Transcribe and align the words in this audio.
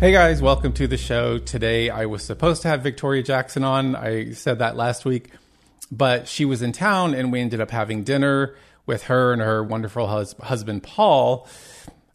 Hey 0.00 0.10
guys, 0.10 0.42
welcome 0.42 0.72
to 0.72 0.88
the 0.88 0.96
show. 0.96 1.38
Today 1.38 1.88
I 1.88 2.06
was 2.06 2.24
supposed 2.24 2.62
to 2.62 2.68
have 2.68 2.82
Victoria 2.82 3.22
Jackson 3.22 3.62
on. 3.62 3.94
I 3.94 4.32
said 4.32 4.58
that 4.58 4.74
last 4.76 5.04
week, 5.04 5.30
but 5.90 6.26
she 6.26 6.44
was 6.44 6.62
in 6.62 6.72
town 6.72 7.14
and 7.14 7.30
we 7.30 7.40
ended 7.40 7.60
up 7.60 7.70
having 7.70 8.02
dinner 8.02 8.56
with 8.86 9.04
her 9.04 9.32
and 9.32 9.40
her 9.40 9.62
wonderful 9.62 10.08
hus- 10.08 10.34
husband 10.42 10.82
Paul. 10.82 11.48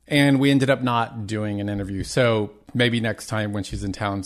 And 0.10 0.42
we 0.42 0.52
ended 0.52 0.70
up 0.70 0.84
not 0.84 1.26
doing 1.26 1.62
an 1.62 1.70
interview. 1.70 2.04
So 2.04 2.52
maybe 2.74 3.00
next 3.00 3.28
time 3.28 3.54
when 3.54 3.64
she's 3.64 3.84
in 3.84 3.94
town. 3.94 4.24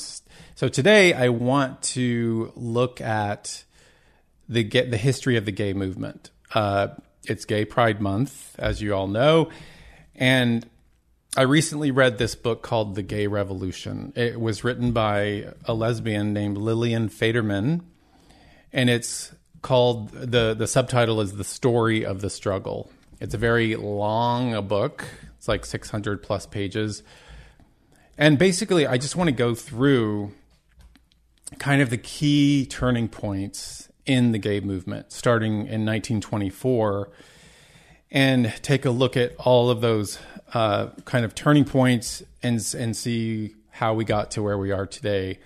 So 0.56 0.68
today 0.68 1.14
I 1.14 1.30
want 1.30 1.84
to 1.84 2.52
look 2.56 3.02
at 3.02 3.64
the 4.50 4.64
get 4.64 4.90
the 4.90 4.98
history 4.98 5.38
of 5.38 5.46
the 5.46 5.52
gay 5.52 5.74
movement. 5.74 6.32
Uh, 6.56 6.88
it's 7.26 7.46
Gay 7.46 7.66
Pride 7.66 8.02
Month, 8.02 8.56
as 8.58 8.82
you 8.82 8.96
all 8.96 9.08
know, 9.08 9.50
and 10.16 10.68
I 11.36 11.42
recently 11.42 11.90
read 11.90 12.20
this 12.20 12.36
book 12.36 12.62
called 12.62 12.94
The 12.94 13.02
Gay 13.02 13.26
Revolution. 13.26 14.14
It 14.16 14.40
was 14.40 14.64
written 14.64 14.92
by 14.92 15.48
a 15.66 15.74
lesbian 15.74 16.32
named 16.32 16.58
Lillian 16.58 17.10
Faderman, 17.10 17.82
and 18.72 18.88
it's 18.88 19.34
called 19.64 20.10
the 20.10 20.54
the 20.54 20.68
subtitle 20.68 21.22
is 21.22 21.36
The 21.36 21.44
Story 21.44 22.06
of 22.06 22.22
the 22.22 22.30
Struggle. 22.30 22.92
It's 23.20 23.34
a 23.34 23.40
very 23.40 23.76
long 23.76 24.68
book. 24.68 25.06
It's 25.40 25.48
like 25.48 25.66
600 25.66 26.22
plus 26.22 26.46
pages. 26.46 27.02
And 28.16 28.38
basically, 28.38 28.86
I 28.86 29.00
just 29.00 29.16
want 29.16 29.28
to 29.28 29.36
go 29.36 29.56
through 29.56 30.34
kind 31.58 31.82
of 31.82 31.90
the 31.90 31.98
key 31.98 32.68
turning 32.68 33.08
points 33.08 33.90
in 34.06 34.34
the 34.34 34.38
gay 34.38 34.60
movement 34.60 35.12
starting 35.12 35.54
in 35.54 35.84
1924 35.84 37.10
and 38.12 38.54
take 38.62 38.86
a 38.86 38.92
look 38.92 39.18
at 39.18 39.36
all 39.38 39.72
of 39.72 39.82
those 39.82 40.20
uh, 40.54 40.88
kind 41.06 41.26
of 41.26 41.34
turning 41.34 41.66
points 41.66 42.24
and 42.42 42.60
and 42.78 42.96
see 42.96 43.56
how 43.72 43.94
we 43.94 44.06
got 44.06 44.32
to 44.32 44.44
where 44.44 44.58
we 44.58 44.72
are 44.72 44.86
today. 44.86 45.40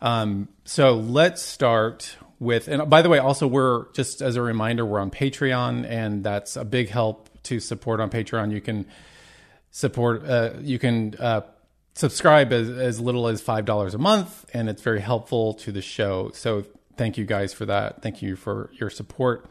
Um, 0.00 0.48
so 0.64 0.94
let's 0.94 1.42
start 1.42 2.16
with, 2.38 2.68
and 2.68 2.88
by 2.88 3.02
the 3.02 3.08
way, 3.08 3.18
also 3.18 3.48
we're 3.48 3.90
just 3.92 4.22
as 4.22 4.36
a 4.36 4.42
reminder, 4.42 4.86
we're 4.86 5.00
on 5.00 5.10
Patreon, 5.10 5.84
and 5.88 6.22
that's 6.22 6.56
a 6.56 6.64
big 6.64 6.88
help 6.88 7.28
to 7.42 7.58
support 7.58 7.98
on 8.00 8.10
Patreon. 8.10 8.52
You 8.52 8.60
can 8.60 8.86
support, 9.72 10.24
uh, 10.24 10.52
you 10.60 10.78
can 10.78 11.16
uh, 11.18 11.40
subscribe 11.94 12.52
as, 12.52 12.68
as 12.68 13.00
little 13.00 13.26
as 13.26 13.40
five 13.40 13.64
dollars 13.64 13.94
a 13.94 13.98
month, 13.98 14.46
and 14.54 14.68
it's 14.68 14.82
very 14.82 15.00
helpful 15.00 15.54
to 15.54 15.72
the 15.72 15.82
show. 15.82 16.30
So 16.32 16.64
thank 16.96 17.18
you 17.18 17.24
guys 17.24 17.52
for 17.52 17.66
that. 17.66 18.02
Thank 18.02 18.22
you 18.22 18.36
for 18.36 18.70
your 18.74 18.90
support. 18.90 19.46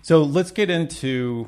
So 0.00 0.22
let's 0.22 0.50
get 0.50 0.70
into 0.70 1.46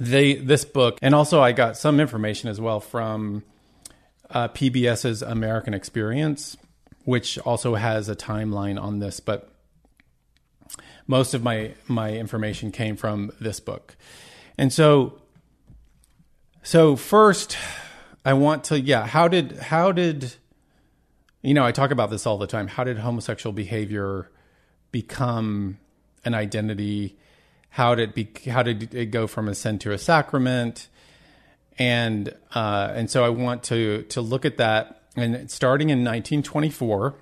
they 0.00 0.34
this 0.34 0.64
book, 0.64 0.98
and 1.02 1.14
also 1.14 1.40
I 1.40 1.52
got 1.52 1.76
some 1.76 2.00
information 2.00 2.48
as 2.50 2.60
well 2.60 2.80
from 2.80 3.44
uh, 4.30 4.48
PBS's 4.48 5.22
American 5.22 5.74
Experience, 5.74 6.56
which 7.04 7.38
also 7.38 7.74
has 7.74 8.08
a 8.08 8.16
timeline 8.16 8.80
on 8.80 8.98
this, 8.98 9.20
but 9.20 9.50
most 11.06 11.34
of 11.34 11.42
my 11.42 11.74
my 11.86 12.12
information 12.12 12.72
came 12.72 12.96
from 12.96 13.32
this 13.40 13.60
book, 13.60 13.96
and 14.58 14.72
so 14.72 15.20
so 16.62 16.96
first 16.96 17.56
I 18.24 18.32
want 18.32 18.64
to 18.64 18.80
yeah 18.80 19.06
how 19.06 19.28
did 19.28 19.52
how 19.58 19.92
did 19.92 20.34
you 21.42 21.54
know 21.54 21.64
I 21.64 21.72
talk 21.72 21.90
about 21.90 22.10
this 22.10 22.26
all 22.26 22.38
the 22.38 22.46
time. 22.46 22.66
How 22.66 22.84
did 22.84 22.98
homosexual 22.98 23.52
behavior 23.52 24.30
become 24.90 25.78
an 26.24 26.34
identity 26.34 27.16
how 27.70 27.94
did 27.94 28.10
it 28.10 28.14
be 28.14 28.50
how 28.50 28.62
did 28.62 28.94
it 28.94 29.06
go 29.06 29.26
from 29.26 29.48
a 29.48 29.54
sin 29.54 29.78
to 29.80 29.92
a 29.92 29.98
sacrament? 29.98 30.88
And 31.78 32.34
uh, 32.54 32.92
and 32.94 33.10
so 33.10 33.24
I 33.24 33.28
want 33.28 33.64
to 33.64 34.02
to 34.04 34.20
look 34.20 34.44
at 34.44 34.58
that. 34.58 35.02
And 35.16 35.50
starting 35.50 35.90
in 35.90 35.98
1924 36.00 37.14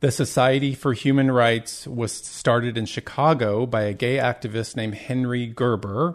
the 0.00 0.12
Society 0.12 0.74
for 0.74 0.92
Human 0.92 1.28
Rights 1.28 1.84
was 1.84 2.12
started 2.12 2.78
in 2.78 2.86
Chicago 2.86 3.66
by 3.66 3.82
a 3.82 3.92
gay 3.92 4.16
activist 4.18 4.76
named 4.76 4.94
Henry 4.94 5.46
Gerber. 5.46 6.14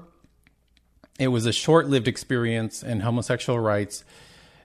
It 1.19 1.27
was 1.27 1.45
a 1.45 1.51
short-lived 1.51 2.07
experience 2.07 2.81
and 2.81 3.01
homosexual 3.01 3.59
rights 3.59 4.05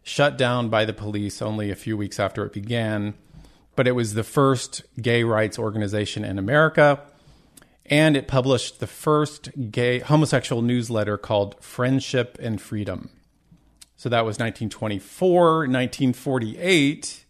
shut 0.05 0.39
down 0.39 0.69
by 0.69 0.85
the 0.85 0.93
police 0.93 1.43
only 1.43 1.71
a 1.71 1.75
few 1.75 1.97
weeks 1.97 2.21
after 2.21 2.45
it 2.47 2.53
began, 2.53 3.15
but 3.75 3.89
it 3.89 3.93
was 3.93 4.15
the 4.15 4.23
first 4.23 4.83
gay 5.03 5.25
rights 5.25 5.59
organization 5.59 6.25
in 6.25 6.39
America 6.39 7.01
and 7.91 8.17
it 8.17 8.29
published 8.29 8.81
the 8.81 8.87
first 8.87 9.51
gay 9.71 9.99
homosexual 9.99 10.63
newsletter 10.63 11.17
called 11.17 11.57
Friendship 11.61 12.39
and 12.41 12.61
Freedom. 12.61 13.11
So 13.97 14.09
that 14.09 14.25
was 14.25 14.35
1924, 14.39 15.59
1948. 15.61 17.25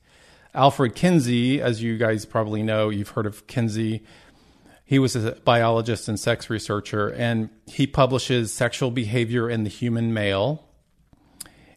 Alfred 0.55 0.95
Kinsey, 0.95 1.61
as 1.61 1.83
you 1.83 1.97
guys 1.97 2.27
probably 2.27 2.63
know, 2.63 2.91
you've 2.91 3.11
heard 3.11 3.27
of 3.27 3.47
Kinsey. 3.47 4.03
He 4.85 4.99
was 4.99 5.15
a 5.15 5.33
biologist 5.45 6.09
and 6.09 6.19
sex 6.19 6.51
researcher, 6.51 7.09
and 7.09 7.51
he 7.67 7.87
publishes 7.87 8.53
Sexual 8.53 8.91
Behavior 8.91 9.49
in 9.49 9.65
the 9.65 9.71
Human 9.71 10.13
Male. 10.13 10.65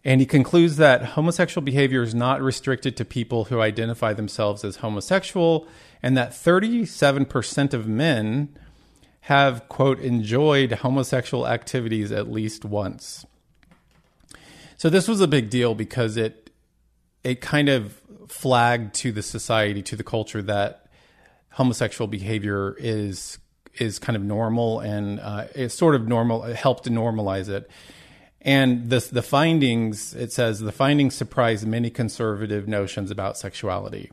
And 0.03 0.19
he 0.19 0.25
concludes 0.25 0.77
that 0.77 1.05
homosexual 1.05 1.63
behavior 1.63 2.01
is 2.01 2.15
not 2.15 2.41
restricted 2.41 2.97
to 2.97 3.05
people 3.05 3.45
who 3.45 3.61
identify 3.61 4.13
themselves 4.13 4.63
as 4.63 4.77
homosexual, 4.77 5.67
and 6.01 6.17
that 6.17 6.31
37% 6.31 7.73
of 7.73 7.87
men 7.87 8.57
have, 9.21 9.67
quote, 9.69 9.99
enjoyed 9.99 10.71
homosexual 10.71 11.47
activities 11.47 12.11
at 12.11 12.31
least 12.31 12.65
once. 12.65 13.25
So 14.77 14.89
this 14.89 15.07
was 15.07 15.21
a 15.21 15.27
big 15.27 15.49
deal 15.49 15.75
because 15.75 16.17
it 16.17 16.49
it 17.23 17.39
kind 17.39 17.69
of 17.69 18.01
flagged 18.27 18.95
to 18.95 19.11
the 19.11 19.21
society, 19.21 19.83
to 19.83 19.95
the 19.95 20.03
culture 20.03 20.41
that 20.41 20.87
homosexual 21.51 22.07
behavior 22.07 22.75
is 22.79 23.37
is 23.75 23.99
kind 23.99 24.15
of 24.15 24.23
normal 24.23 24.79
and 24.79 25.19
uh, 25.19 25.69
sort 25.69 25.95
of 25.95 26.07
normal. 26.07 26.43
It 26.43 26.55
helped 26.55 26.85
to 26.85 26.89
normalize 26.89 27.47
it. 27.47 27.69
And 28.41 28.89
this, 28.89 29.07
the 29.07 29.21
findings, 29.21 30.15
it 30.15 30.33
says 30.33 30.59
the 30.59 30.71
findings 30.71 31.13
surprised 31.15 31.65
many 31.67 31.89
conservative 31.89 32.67
notions 32.67 33.11
about 33.11 33.37
sexuality. 33.37 34.11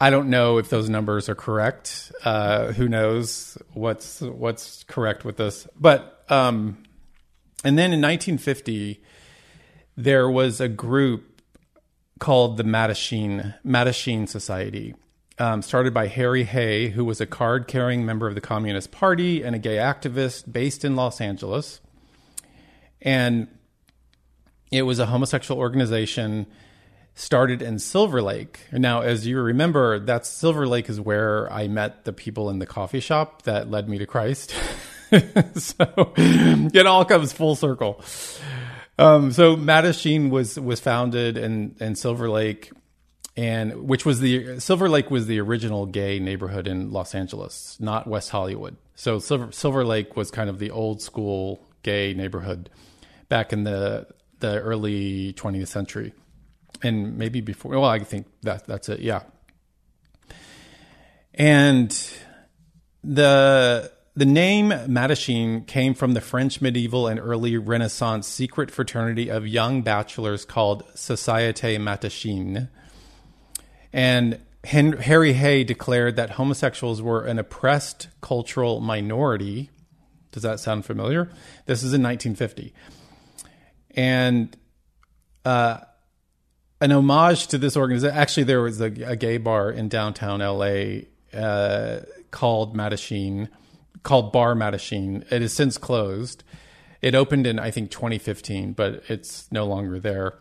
I 0.00 0.10
don't 0.10 0.28
know 0.28 0.58
if 0.58 0.68
those 0.68 0.90
numbers 0.90 1.28
are 1.28 1.34
correct. 1.34 2.12
Uh, 2.24 2.72
who 2.72 2.88
knows 2.88 3.56
what's 3.72 4.20
what's 4.20 4.84
correct 4.84 5.24
with 5.24 5.36
this? 5.36 5.66
But 5.78 6.24
um, 6.28 6.82
and 7.64 7.78
then 7.78 7.92
in 7.92 8.00
1950, 8.02 9.02
there 9.96 10.28
was 10.28 10.60
a 10.60 10.68
group 10.68 11.40
called 12.18 12.58
the 12.58 12.64
Mattachine 12.64 13.54
Mattachine 13.64 14.28
Society, 14.28 14.94
um, 15.38 15.62
started 15.62 15.94
by 15.94 16.08
Harry 16.08 16.44
Hay, 16.44 16.90
who 16.90 17.04
was 17.04 17.20
a 17.20 17.26
card-carrying 17.26 18.04
member 18.04 18.26
of 18.26 18.34
the 18.34 18.40
Communist 18.40 18.90
Party 18.90 19.42
and 19.42 19.56
a 19.56 19.58
gay 19.58 19.76
activist 19.76 20.52
based 20.52 20.84
in 20.84 20.94
Los 20.94 21.20
Angeles, 21.22 21.80
and 23.00 23.48
it 24.70 24.82
was 24.82 24.98
a 24.98 25.06
homosexual 25.06 25.58
organization 25.58 26.46
started 27.16 27.62
in 27.62 27.78
Silver 27.78 28.22
Lake. 28.22 28.60
Now, 28.70 29.00
as 29.00 29.26
you 29.26 29.40
remember, 29.40 29.98
that 29.98 30.26
Silver 30.26 30.68
Lake 30.68 30.88
is 30.88 31.00
where 31.00 31.50
I 31.50 31.66
met 31.66 32.04
the 32.04 32.12
people 32.12 32.50
in 32.50 32.58
the 32.60 32.66
coffee 32.66 33.00
shop 33.00 33.42
that 33.42 33.70
led 33.70 33.88
me 33.88 33.98
to 33.98 34.06
Christ. 34.06 34.54
so 35.54 36.12
it 36.16 36.86
all 36.86 37.04
comes 37.06 37.32
full 37.32 37.56
circle. 37.56 38.04
Um, 38.98 39.32
so 39.32 39.56
Mattachine 39.56 40.30
was 40.30 40.60
was 40.60 40.78
founded 40.78 41.36
in 41.38 41.74
in 41.80 41.96
Silver 41.96 42.28
Lake, 42.28 42.70
and 43.34 43.88
which 43.88 44.04
was 44.04 44.20
the 44.20 44.60
Silver 44.60 44.88
Lake 44.88 45.10
was 45.10 45.26
the 45.26 45.40
original 45.40 45.86
gay 45.86 46.18
neighborhood 46.18 46.68
in 46.68 46.92
Los 46.92 47.14
Angeles, 47.14 47.78
not 47.80 48.06
West 48.06 48.30
Hollywood. 48.30 48.76
So 48.94 49.18
Silver 49.18 49.52
Silver 49.52 49.86
Lake 49.86 50.16
was 50.16 50.30
kind 50.30 50.50
of 50.50 50.58
the 50.58 50.70
old 50.70 51.00
school 51.00 51.66
gay 51.82 52.12
neighborhood 52.12 52.68
back 53.30 53.54
in 53.54 53.64
the 53.64 54.06
the 54.40 54.60
early 54.60 55.32
20th 55.32 55.68
century 55.68 56.12
and 56.82 57.16
maybe 57.16 57.40
before. 57.40 57.72
Well, 57.72 57.84
I 57.84 57.98
think 58.00 58.26
that 58.42 58.66
that's 58.66 58.88
it. 58.88 59.00
Yeah. 59.00 59.22
And 61.34 61.90
the 63.04 63.92
the 64.14 64.24
name 64.24 64.70
Mattachine 64.70 65.66
came 65.66 65.92
from 65.92 66.14
the 66.14 66.22
French 66.22 66.62
medieval 66.62 67.06
and 67.06 67.20
early 67.20 67.58
Renaissance 67.58 68.26
secret 68.26 68.70
fraternity 68.70 69.28
of 69.28 69.46
young 69.46 69.82
bachelors 69.82 70.46
called 70.46 70.84
Societe 70.94 71.76
Mattachine. 71.76 72.70
And 73.92 74.40
Harry 74.64 75.34
Hay 75.34 75.64
declared 75.64 76.16
that 76.16 76.30
homosexuals 76.30 77.02
were 77.02 77.24
an 77.24 77.38
oppressed 77.38 78.08
cultural 78.20 78.80
minority. 78.80 79.70
Does 80.32 80.42
that 80.42 80.60
sound 80.60 80.84
familiar? 80.86 81.30
This 81.66 81.82
is 81.82 81.92
in 81.92 82.02
1950. 82.02 82.72
And 83.90 84.56
uh, 85.44 85.78
an 86.80 86.92
homage 86.92 87.46
to 87.48 87.58
this 87.58 87.76
organization. 87.76 88.16
Actually, 88.16 88.44
there 88.44 88.62
was 88.62 88.80
a, 88.80 88.86
a 88.86 89.16
gay 89.16 89.38
bar 89.38 89.70
in 89.70 89.88
downtown 89.88 90.40
LA 90.40 91.02
uh, 91.38 92.00
called 92.30 92.76
Mattachine 92.76 93.48
called 94.06 94.32
Bar 94.32 94.54
Mattachine. 94.54 95.30
It 95.32 95.42
has 95.42 95.52
since 95.52 95.76
closed. 95.76 96.44
It 97.02 97.16
opened 97.16 97.44
in 97.44 97.58
I 97.58 97.72
think 97.72 97.90
2015, 97.90 98.72
but 98.72 99.02
it's 99.08 99.50
no 99.50 99.66
longer 99.66 99.98
there. 99.98 100.38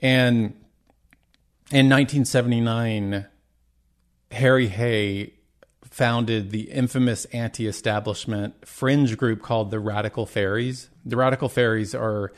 And 0.00 0.54
in 1.70 1.88
1979, 1.88 3.26
Harry 4.32 4.66
Hay 4.66 5.34
founded 5.84 6.50
the 6.50 6.62
infamous 6.72 7.24
anti-establishment 7.26 8.66
fringe 8.66 9.16
group 9.16 9.42
called 9.42 9.70
the 9.70 9.78
Radical 9.78 10.26
Faeries. 10.26 10.90
The 11.04 11.16
Radical 11.16 11.48
Faeries 11.48 11.94
are 11.94 12.32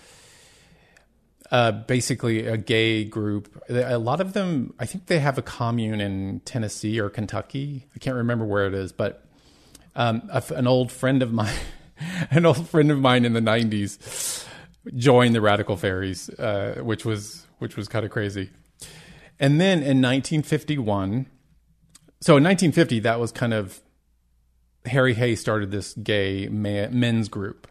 uh, 1.51 1.73
basically 1.73 2.47
a 2.47 2.57
gay 2.57 3.05
group. 3.05 3.63
A 3.69 3.99
lot 3.99 4.21
of 4.21 4.33
them, 4.33 4.75
I 4.79 4.87
think 4.87 5.07
they 5.07 5.19
have 5.19 5.39
a 5.39 5.43
commune 5.43 6.01
in 6.01 6.41
Tennessee 6.41 7.01
or 7.01 7.09
Kentucky. 7.09 7.87
I 7.95 7.99
can't 7.99 8.17
remember 8.17 8.45
where 8.45 8.67
it 8.67 8.75
is, 8.75 8.93
but 8.93 9.25
um, 9.97 10.29
a, 10.31 10.43
an 10.55 10.67
old 10.67 10.93
friend 10.93 11.23
of 11.23 11.33
mine, 11.33 11.55
an 12.31 12.47
old 12.47 12.69
friend 12.69 12.91
of 12.91 12.99
mine 13.01 13.25
in 13.25 13.33
the 13.33 13.41
'90s, 13.41 14.47
joined 14.95 15.35
the 15.35 15.41
Radical 15.41 15.77
Faeries, 15.77 16.29
uh, 16.31 16.81
which 16.83 17.05
was 17.05 17.47
which 17.59 17.77
was 17.77 17.89
kind 17.89 18.05
of 18.05 18.11
crazy. 18.11 18.51
And 19.41 19.61
then 19.61 19.79
in 19.79 20.03
1951, 20.03 21.27
so 22.21 22.37
in 22.37 22.45
1950, 22.45 23.01
that 23.01 23.21
was 23.21 23.31
kind 23.31 23.55
of 23.55 23.81
Harry 24.87 25.15
Hay 25.15 25.37
started 25.37 25.71
this 25.71 25.95
gay 25.95 26.49
men's 26.49 27.29
group. 27.29 27.69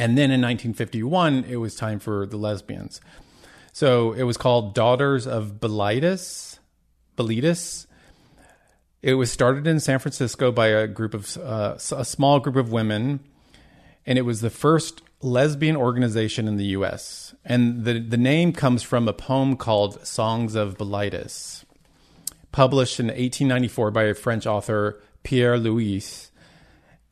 And 0.00 0.16
then 0.16 0.30
in 0.30 0.40
1951, 0.40 1.44
it 1.44 1.56
was 1.56 1.74
time 1.74 1.98
for 1.98 2.24
the 2.24 2.38
lesbians. 2.38 3.02
So 3.74 4.12
it 4.12 4.22
was 4.22 4.38
called 4.38 4.74
Daughters 4.74 5.26
of 5.26 5.60
Bilitis. 5.60 6.58
Bilitis. 7.18 7.86
It 9.02 9.14
was 9.14 9.30
started 9.30 9.66
in 9.66 9.78
San 9.78 9.98
Francisco 9.98 10.52
by 10.52 10.68
a 10.68 10.86
group 10.86 11.12
of 11.12 11.36
uh, 11.36 11.74
a 11.94 12.04
small 12.06 12.40
group 12.40 12.56
of 12.56 12.72
women, 12.72 13.20
and 14.06 14.16
it 14.16 14.22
was 14.22 14.40
the 14.40 14.48
first 14.48 15.02
lesbian 15.20 15.76
organization 15.76 16.48
in 16.48 16.56
the 16.56 16.72
U.S. 16.76 17.34
And 17.44 17.84
the 17.84 17.98
the 17.98 18.16
name 18.16 18.54
comes 18.54 18.82
from 18.82 19.06
a 19.06 19.12
poem 19.12 19.54
called 19.54 20.06
"Songs 20.06 20.54
of 20.54 20.78
Bilitis," 20.78 21.64
published 22.52 23.00
in 23.00 23.08
1894 23.08 23.90
by 23.90 24.04
a 24.04 24.14
French 24.14 24.46
author 24.46 24.98
Pierre 25.24 25.58
Louys. 25.58 26.30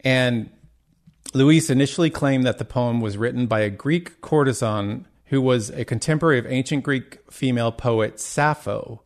And 0.05 0.49
Louys 1.35 1.71
initially 1.71 2.11
claimed 2.11 2.45
that 2.45 2.59
the 2.59 2.65
poem 2.65 3.01
was 3.01 3.17
written 3.17 3.47
by 3.47 3.61
a 3.61 3.71
Greek 3.71 4.21
courtesan 4.21 5.07
who 5.27 5.43
was 5.43 5.71
a 5.71 5.85
contemporary 5.85 6.39
of 6.39 6.47
ancient 6.47 6.83
Greek 6.83 7.19
female 7.31 7.71
poet 7.71 8.19
Sappho 8.19 9.03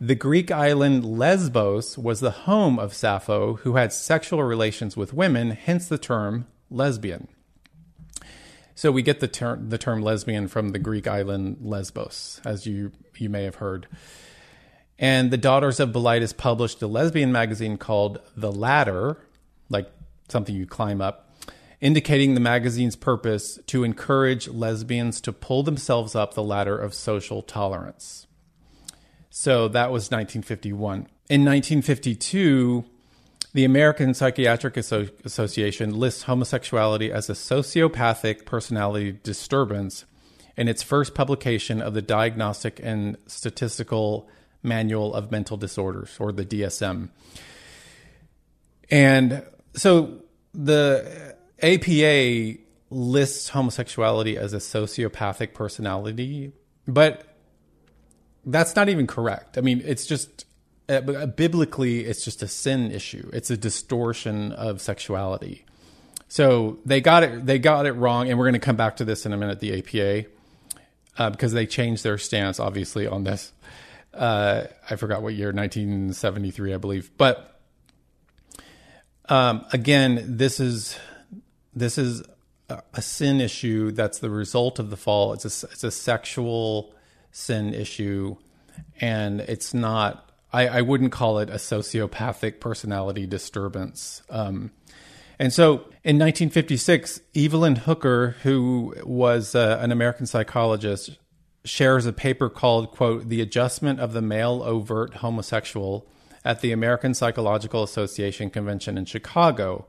the 0.00 0.14
Greek 0.14 0.50
island 0.50 1.04
Lesbos 1.04 1.96
was 1.96 2.20
the 2.20 2.30
home 2.30 2.78
of 2.78 2.92
Sappho, 2.92 3.54
who 3.54 3.76
had 3.76 3.92
sexual 3.92 4.42
relations 4.42 4.96
with 4.96 5.14
women, 5.14 5.52
hence 5.52 5.88
the 5.88 5.98
term 5.98 6.46
lesbian. 6.68 7.28
So 8.74 8.90
we 8.90 9.02
get 9.02 9.20
the 9.20 9.28
term 9.28 9.70
the 9.70 9.78
term 9.78 10.02
lesbian 10.02 10.48
from 10.48 10.70
the 10.70 10.78
Greek 10.78 11.06
island 11.06 11.58
Lesbos, 11.60 12.40
as 12.44 12.66
you 12.66 12.90
you 13.16 13.30
may 13.30 13.44
have 13.44 13.54
heard. 13.56 13.86
And 14.98 15.30
the 15.30 15.38
Daughters 15.38 15.80
of 15.80 15.90
Bilitis 15.90 16.36
published 16.36 16.82
a 16.82 16.86
lesbian 16.86 17.32
magazine 17.32 17.78
called 17.78 18.20
The 18.36 18.52
Ladder, 18.52 19.16
like 19.68 19.90
something 20.28 20.54
you 20.54 20.66
climb 20.66 21.00
up, 21.00 21.23
indicating 21.84 22.32
the 22.32 22.40
magazine's 22.40 22.96
purpose 22.96 23.58
to 23.66 23.84
encourage 23.84 24.48
lesbians 24.48 25.20
to 25.20 25.30
pull 25.30 25.62
themselves 25.62 26.14
up 26.14 26.32
the 26.32 26.42
ladder 26.42 26.78
of 26.78 26.94
social 26.94 27.42
tolerance. 27.42 28.26
So 29.28 29.68
that 29.68 29.92
was 29.92 30.04
1951. 30.04 30.94
In 31.28 31.44
1952, 31.44 32.86
the 33.52 33.66
American 33.66 34.14
Psychiatric 34.14 34.78
Asso- 34.78 35.10
Association 35.24 35.94
lists 35.94 36.22
homosexuality 36.22 37.12
as 37.12 37.28
a 37.28 37.34
sociopathic 37.34 38.46
personality 38.46 39.18
disturbance 39.22 40.06
in 40.56 40.68
its 40.68 40.82
first 40.82 41.14
publication 41.14 41.82
of 41.82 41.92
the 41.92 42.00
Diagnostic 42.00 42.80
and 42.82 43.18
Statistical 43.26 44.26
Manual 44.62 45.12
of 45.12 45.30
Mental 45.30 45.58
Disorders, 45.58 46.16
or 46.18 46.32
the 46.32 46.46
DSM. 46.46 47.10
And 48.90 49.42
so 49.76 50.22
the 50.54 51.33
APA 51.64 52.58
lists 52.90 53.48
homosexuality 53.48 54.36
as 54.36 54.52
a 54.52 54.58
sociopathic 54.58 55.54
personality, 55.54 56.52
but 56.86 57.24
that's 58.44 58.76
not 58.76 58.88
even 58.88 59.06
correct. 59.06 59.56
I 59.56 59.62
mean, 59.62 59.82
it's 59.84 60.06
just 60.06 60.44
uh, 60.88 61.00
biblically, 61.00 62.04
it's 62.04 62.24
just 62.24 62.42
a 62.42 62.48
sin 62.48 62.92
issue. 62.92 63.30
It's 63.32 63.50
a 63.50 63.56
distortion 63.56 64.52
of 64.52 64.80
sexuality. 64.80 65.64
So 66.28 66.78
they 66.84 67.00
got 67.00 67.22
it. 67.22 67.46
They 67.46 67.58
got 67.58 67.86
it 67.86 67.92
wrong, 67.92 68.28
and 68.28 68.38
we're 68.38 68.46
going 68.46 68.54
to 68.54 68.58
come 68.58 68.76
back 68.76 68.96
to 68.96 69.04
this 69.04 69.24
in 69.24 69.32
a 69.32 69.36
minute. 69.36 69.60
The 69.60 69.78
APA, 69.78 70.28
uh, 71.16 71.30
because 71.30 71.52
they 71.52 71.66
changed 71.66 72.04
their 72.04 72.18
stance, 72.18 72.60
obviously, 72.60 73.06
on 73.06 73.24
this. 73.24 73.52
Uh, 74.12 74.64
I 74.90 74.96
forgot 74.96 75.22
what 75.22 75.34
year, 75.34 75.52
1973, 75.52 76.74
I 76.74 76.76
believe. 76.76 77.10
But 77.16 77.60
um, 79.28 79.64
again, 79.72 80.36
this 80.36 80.60
is 80.60 80.98
this 81.74 81.98
is 81.98 82.22
a, 82.68 82.82
a 82.94 83.02
sin 83.02 83.40
issue 83.40 83.90
that's 83.90 84.18
the 84.18 84.30
result 84.30 84.78
of 84.78 84.90
the 84.90 84.96
fall. 84.96 85.32
It's 85.32 85.44
a 85.44 85.66
it's 85.66 85.84
a 85.84 85.90
sexual 85.90 86.94
sin 87.32 87.74
issue, 87.74 88.36
and 89.00 89.40
it's 89.40 89.74
not. 89.74 90.30
I, 90.52 90.68
I 90.68 90.80
wouldn't 90.82 91.10
call 91.10 91.40
it 91.40 91.50
a 91.50 91.54
sociopathic 91.54 92.60
personality 92.60 93.26
disturbance. 93.26 94.22
Um, 94.30 94.70
and 95.38 95.52
so 95.52 95.74
in 96.04 96.16
1956, 96.18 97.20
Evelyn 97.34 97.76
Hooker, 97.76 98.36
who 98.44 98.94
was 99.02 99.56
uh, 99.56 99.78
an 99.80 99.90
American 99.90 100.26
psychologist, 100.26 101.18
shares 101.64 102.06
a 102.06 102.12
paper 102.12 102.48
called, 102.48 102.92
quote, 102.92 103.28
The 103.28 103.40
Adjustment 103.40 103.98
of 103.98 104.12
the 104.12 104.22
Male 104.22 104.62
Overt 104.62 105.14
Homosexual 105.14 106.06
at 106.44 106.60
the 106.60 106.72
American 106.72 107.14
Psychological 107.14 107.82
Association 107.82 108.50
Convention 108.50 108.98
in 108.98 109.06
Chicago. 109.06 109.86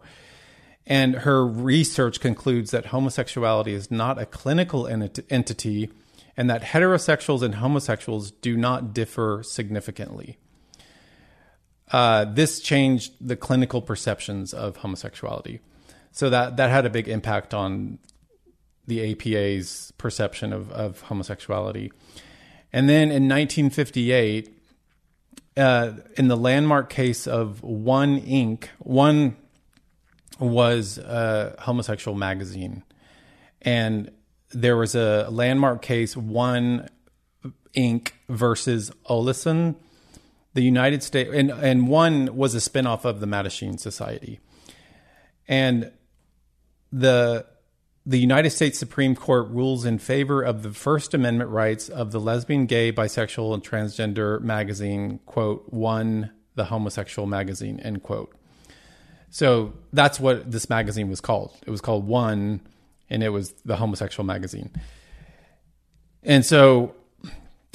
And 0.87 1.15
her 1.15 1.45
research 1.45 2.19
concludes 2.19 2.71
that 2.71 2.87
homosexuality 2.87 3.73
is 3.73 3.89
not 3.89 4.19
a 4.19 4.25
clinical 4.25 4.87
ent- 4.87 5.19
entity 5.29 5.89
and 6.37 6.49
that 6.49 6.61
heterosexuals 6.61 7.41
and 7.41 7.55
homosexuals 7.55 8.31
do 8.31 8.55
not 8.57 8.93
differ 8.93 9.41
significantly. 9.43 10.37
Uh, 11.91 12.25
this 12.25 12.59
changed 12.59 13.13
the 13.21 13.35
clinical 13.35 13.81
perceptions 13.81 14.53
of 14.53 14.77
homosexuality. 14.77 15.59
So 16.11 16.29
that, 16.29 16.57
that 16.57 16.69
had 16.69 16.85
a 16.85 16.89
big 16.89 17.07
impact 17.07 17.53
on 17.53 17.99
the 18.87 19.11
APA's 19.11 19.93
perception 19.97 20.53
of, 20.53 20.71
of 20.71 21.01
homosexuality. 21.01 21.91
And 22.71 22.89
then 22.89 23.03
in 23.03 23.27
1958, 23.27 24.51
uh, 25.57 25.93
in 26.17 26.27
the 26.27 26.35
landmark 26.35 26.89
case 26.89 27.27
of 27.27 27.63
One 27.63 28.19
Inc., 28.21 28.67
One 28.79 29.37
was 30.39 30.97
a 30.97 31.55
homosexual 31.59 32.17
magazine. 32.17 32.83
And 33.61 34.11
there 34.51 34.77
was 34.77 34.95
a 34.95 35.27
landmark 35.29 35.81
case, 35.81 36.15
One 36.15 36.89
Inc. 37.75 38.11
versus 38.29 38.91
Olesen. 39.09 39.75
The 40.53 40.63
United 40.63 41.03
States, 41.03 41.29
and, 41.33 41.51
and 41.51 41.89
one 41.89 42.37
was 42.37 42.55
a 42.55 42.59
spinoff 42.59 43.03
of 43.03 43.19
the 43.19 43.25
Mattachine 43.25 43.77
Society. 43.77 44.39
And 45.49 45.91
the 46.93 47.45
the 48.05 48.19
United 48.19 48.51
States 48.51 48.77
Supreme 48.77 49.15
Court 49.15 49.49
rules 49.49 49.83
in 49.83 49.97
favor 49.97 50.41
of 50.41 50.61
the 50.61 50.71
First 50.71 51.13
Amendment 51.15 51.49
rights 51.49 51.89
of 51.89 52.11
the 52.11 52.19
lesbian, 52.19 52.67
gay, 52.67 52.91
bisexual, 52.91 53.53
and 53.53 53.63
transgender 53.63 54.39
magazine, 54.41 55.19
quote, 55.25 55.65
one, 55.73 56.31
the 56.53 56.65
homosexual 56.65 57.25
magazine, 57.25 57.79
end 57.79 58.03
quote. 58.03 58.31
So 59.29 59.73
that's 59.91 60.19
what 60.19 60.51
this 60.51 60.69
magazine 60.69 61.09
was 61.09 61.21
called. 61.21 61.53
It 61.65 61.69
was 61.69 61.81
called 61.81 62.07
One, 62.07 62.61
and 63.09 63.23
it 63.23 63.29
was 63.29 63.51
the 63.65 63.75
homosexual 63.75 64.25
magazine. 64.25 64.71
And 66.23 66.45
so 66.45 66.95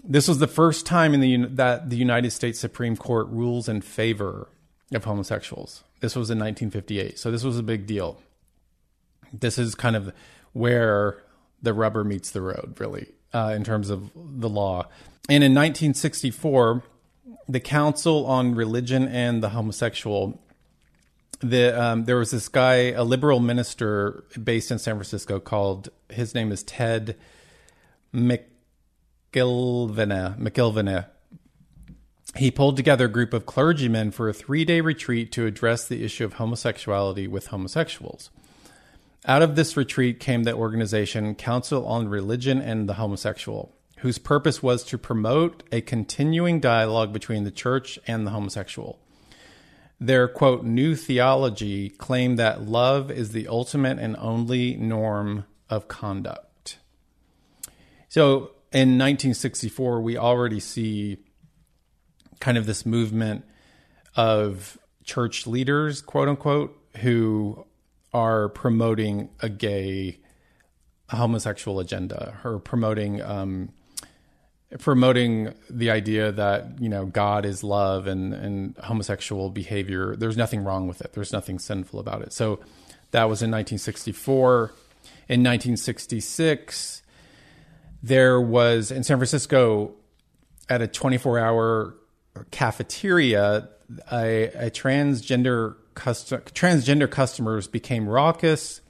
this 0.05 0.27
was 0.27 0.39
the 0.39 0.47
first 0.49 0.87
time 0.87 1.15
in 1.15 1.21
the 1.21 1.37
that 1.55 1.91
the 1.91 1.97
United 1.97 2.31
States 2.31 2.59
Supreme 2.59 2.97
Court 2.97 3.29
rules 3.29 3.69
in 3.69 3.81
favor 3.81 4.49
of 4.93 5.05
homosexuals. 5.05 5.85
This 6.01 6.17
was 6.17 6.31
in 6.31 6.39
1958. 6.39 7.19
So 7.19 7.31
this 7.31 7.45
was 7.45 7.59
a 7.59 7.63
big 7.63 7.87
deal. 7.87 8.19
This 9.33 9.59
is 9.59 9.75
kind 9.75 9.95
of 9.95 10.13
where 10.53 11.23
the 11.63 11.73
rubber 11.73 12.05
meets 12.05 12.31
the 12.31 12.41
road, 12.41 12.75
really, 12.79 13.09
uh, 13.33 13.53
in 13.55 13.63
terms 13.65 13.91
of 13.91 14.11
the 14.15 14.49
law. 14.49 14.89
And 15.29 15.45
in 15.45 15.53
1964, 15.53 16.83
the 17.49 17.61
Council 17.61 18.27
on 18.27 18.55
Religion 18.55 19.07
and 19.07 19.43
the 19.43 19.51
Homosexual, 19.51 20.43
the 21.41 21.83
um, 21.83 22.05
there 22.05 22.17
was 22.17 22.31
this 22.31 22.49
guy, 22.49 22.93
a 22.93 23.03
liberal 23.03 23.41
minister 23.41 24.25
based 24.43 24.71
in 24.71 24.79
San 24.79 24.95
Francisco, 24.95 25.41
called 25.41 25.89
his 26.09 26.35
name 26.35 26.53
is 26.53 26.63
Ted 26.63 27.17
McIlvenna. 28.15 28.49
McIlvenna. 30.39 31.07
He 32.37 32.51
pulled 32.51 32.77
together 32.77 33.07
a 33.07 33.09
group 33.09 33.33
of 33.33 33.45
clergymen 33.45 34.13
for 34.13 34.29
a 34.29 34.33
three 34.33 34.65
day 34.65 34.81
retreat 34.81 35.33
to 35.33 35.47
address 35.47 35.89
the 35.89 36.05
issue 36.05 36.25
of 36.25 36.35
homosexuality 36.35 37.27
with 37.27 37.49
homosexuals. 37.49 38.31
Out 39.27 39.43
of 39.43 39.57
this 39.57 39.77
retreat 39.77 40.21
came 40.21 40.45
the 40.45 40.55
organization 40.55 41.35
Council 41.35 41.87
on 41.87 42.09
Religion 42.09 42.61
and 42.61 42.89
the 42.89 42.95
Homosexual, 42.95 43.75
whose 43.99 44.19
purpose 44.19 44.63
was 44.63 44.83
to 44.85 44.97
promote 44.97 45.63
a 45.71 45.83
continuing 45.83 46.59
dialogue 46.59 47.13
between 47.13 47.45
the 47.45 47.51
church 47.51 47.99
and 48.07 48.27
the 48.27 48.31
homosexual. 48.31 48.99
Their 50.01 50.29
quote, 50.29 50.65
new 50.65 50.97
theology 50.97 51.91
claimed 51.91 52.39
that 52.39 52.63
love 52.63 53.11
is 53.11 53.33
the 53.33 53.47
ultimate 53.49 53.99
and 53.99 54.17
only 54.17 54.75
norm 54.77 55.45
of 55.69 55.89
conduct. 55.89 56.79
So 58.09 58.53
in 58.73 58.97
1964, 58.97 60.01
we 60.01 60.17
already 60.17 60.59
see 60.59 61.19
kind 62.41 62.57
of 62.57 62.65
this 62.65 62.87
movement 62.87 63.45
of 64.17 64.79
church 65.05 65.47
leaders, 65.47 66.01
quote 66.01 66.29
unquote, 66.29 66.77
who 66.99 67.67
are 68.13 68.49
promoting 68.49 69.29
a 69.41 69.49
gay 69.49 70.19
homosexual 71.11 71.79
agenda 71.79 72.39
or 72.45 72.59
promoting 72.59 73.21
um, 73.23 73.71
promoting 74.79 75.53
the 75.69 75.91
idea 75.91 76.31
that 76.33 76.81
you 76.81 76.89
know 76.89 77.07
God 77.07 77.45
is 77.45 77.65
love 77.65 78.07
and 78.07 78.33
and 78.33 78.77
homosexual 78.79 79.51
behavior 79.51 80.15
there's 80.17 80.37
nothing 80.37 80.65
wrong 80.65 80.87
with 80.87 81.01
it. 81.01 81.13
There's 81.13 81.33
nothing 81.33 81.59
sinful 81.59 81.99
about 81.99 82.23
it. 82.23 82.33
So 82.33 82.61
that 83.11 83.25
was 83.25 83.43
in 83.43 83.51
1964 83.51 84.73
in 85.29 85.43
1966 85.43 87.03
there 88.03 88.41
was 88.41 88.91
in 88.91 89.03
San 89.03 89.19
Francisco 89.19 89.95
at 90.69 90.81
a 90.81 90.87
24 90.87 91.39
hour 91.39 91.95
cafeteria 92.51 93.69
a, 94.13 94.45
a 94.55 94.71
transgender 94.71 95.77
custom, 95.95 96.41
transgender 96.55 97.11
customers 97.11 97.67
became 97.67 98.09
raucous, 98.09 98.81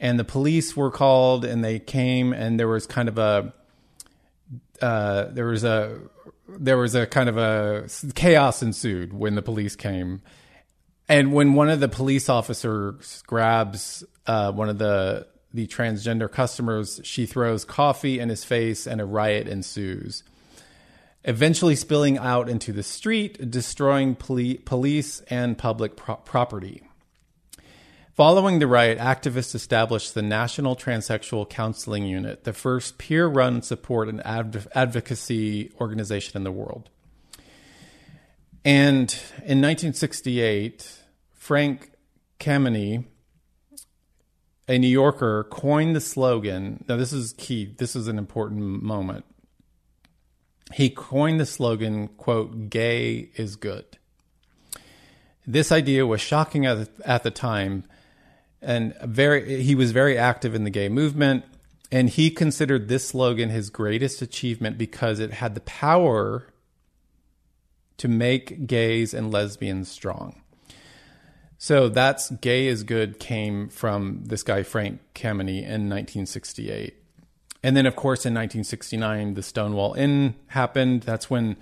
and 0.00 0.18
the 0.18 0.24
police 0.24 0.76
were 0.76 0.90
called, 0.90 1.44
and 1.44 1.64
they 1.64 1.78
came, 1.78 2.32
and 2.32 2.58
there 2.58 2.68
was 2.68 2.86
kind 2.86 3.08
of 3.08 3.18
a 3.18 3.52
uh, 4.80 5.26
there 5.26 5.46
was 5.46 5.64
a 5.64 5.98
there 6.48 6.78
was 6.78 6.94
a 6.94 7.06
kind 7.06 7.28
of 7.28 7.36
a 7.36 7.88
chaos 8.14 8.62
ensued 8.62 9.12
when 9.12 9.34
the 9.34 9.42
police 9.42 9.76
came, 9.76 10.22
and 11.08 11.32
when 11.32 11.54
one 11.54 11.68
of 11.68 11.80
the 11.80 11.88
police 11.88 12.28
officers 12.28 13.22
grabs 13.26 14.04
uh, 14.26 14.52
one 14.52 14.68
of 14.68 14.78
the 14.78 15.26
the 15.52 15.66
transgender 15.66 16.30
customers, 16.30 17.00
she 17.02 17.24
throws 17.24 17.64
coffee 17.64 18.18
in 18.18 18.28
his 18.28 18.44
face, 18.44 18.86
and 18.86 19.00
a 19.00 19.04
riot 19.04 19.48
ensues 19.48 20.22
eventually 21.26 21.74
spilling 21.74 22.16
out 22.16 22.48
into 22.48 22.72
the 22.72 22.82
street, 22.82 23.50
destroying 23.50 24.14
poli- 24.14 24.58
police 24.58 25.20
and 25.28 25.58
public 25.58 25.96
pro- 25.96 26.16
property. 26.16 26.85
Following 28.16 28.58
the 28.60 28.66
riot, 28.66 28.98
activists 28.98 29.54
established 29.54 30.14
the 30.14 30.22
National 30.22 30.74
Transsexual 30.74 31.48
Counseling 31.50 32.06
Unit, 32.06 32.44
the 32.44 32.54
first 32.54 32.96
peer 32.96 33.26
run 33.26 33.60
support 33.60 34.08
and 34.08 34.24
adv- 34.24 34.66
advocacy 34.74 35.70
organization 35.78 36.36
in 36.36 36.42
the 36.42 36.50
world. 36.50 36.88
And 38.64 39.12
in 39.44 39.60
1968, 39.60 40.98
Frank 41.34 41.90
Kameny, 42.40 43.04
a 44.66 44.78
New 44.78 44.88
Yorker, 44.88 45.44
coined 45.44 45.94
the 45.94 46.00
slogan. 46.00 46.84
Now, 46.88 46.96
this 46.96 47.12
is 47.12 47.34
key, 47.34 47.74
this 47.76 47.94
is 47.94 48.08
an 48.08 48.18
important 48.18 48.82
moment 48.82 49.26
he 50.72 50.90
coined 50.90 51.40
the 51.40 51.46
slogan, 51.46 52.08
quote, 52.08 52.70
gay 52.70 53.30
is 53.36 53.56
good. 53.56 53.84
This 55.46 55.70
idea 55.70 56.06
was 56.06 56.20
shocking 56.20 56.66
at 56.66 56.96
the, 56.96 57.08
at 57.08 57.22
the 57.22 57.30
time, 57.30 57.84
and 58.66 58.94
very 59.04 59.62
he 59.62 59.74
was 59.74 59.92
very 59.92 60.18
active 60.18 60.54
in 60.54 60.64
the 60.64 60.70
gay 60.70 60.88
movement, 60.88 61.44
and 61.90 62.10
he 62.10 62.30
considered 62.30 62.88
this 62.88 63.08
slogan 63.08 63.48
his 63.48 63.70
greatest 63.70 64.20
achievement 64.20 64.76
because 64.76 65.20
it 65.20 65.32
had 65.34 65.54
the 65.54 65.60
power 65.60 66.48
to 67.96 68.08
make 68.08 68.66
gays 68.66 69.14
and 69.14 69.30
lesbians 69.30 69.88
strong. 69.88 70.42
So 71.58 71.88
that's 71.88 72.30
gay 72.30 72.66
is 72.66 72.82
good 72.82 73.18
came 73.18 73.68
from 73.68 74.24
this 74.24 74.42
guy 74.42 74.64
Frank 74.64 75.00
Kameny 75.14 75.58
in 75.58 75.88
1968. 75.88 76.94
And 77.62 77.76
then, 77.76 77.86
of 77.86 77.96
course, 77.96 78.26
in 78.26 78.34
1969, 78.34 79.34
the 79.34 79.42
Stonewall 79.42 79.94
Inn 79.94 80.34
happened. 80.48 81.02
That's 81.02 81.30
when, 81.30 81.56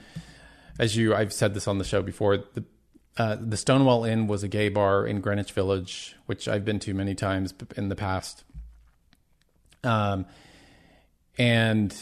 as 0.79 0.97
you, 0.97 1.15
I've 1.15 1.33
said 1.33 1.55
this 1.55 1.69
on 1.69 1.79
the 1.79 1.85
show 1.85 2.03
before, 2.03 2.39
the 2.39 2.65
uh, 3.17 3.37
the 3.41 3.57
Stonewall 3.57 4.05
Inn 4.05 4.27
was 4.27 4.43
a 4.43 4.49
gay 4.49 4.69
bar 4.69 5.07
in 5.07 5.21
Greenwich 5.21 5.53
Village, 5.53 6.17
which 6.27 6.49
I've 6.49 6.65
been 6.65 6.81
to 6.81 6.95
many 6.95 7.15
times 7.15 7.55
in 7.77 7.89
the 7.89 7.95
past. 7.95 8.43
Um, 9.85 10.27
and 11.39 11.95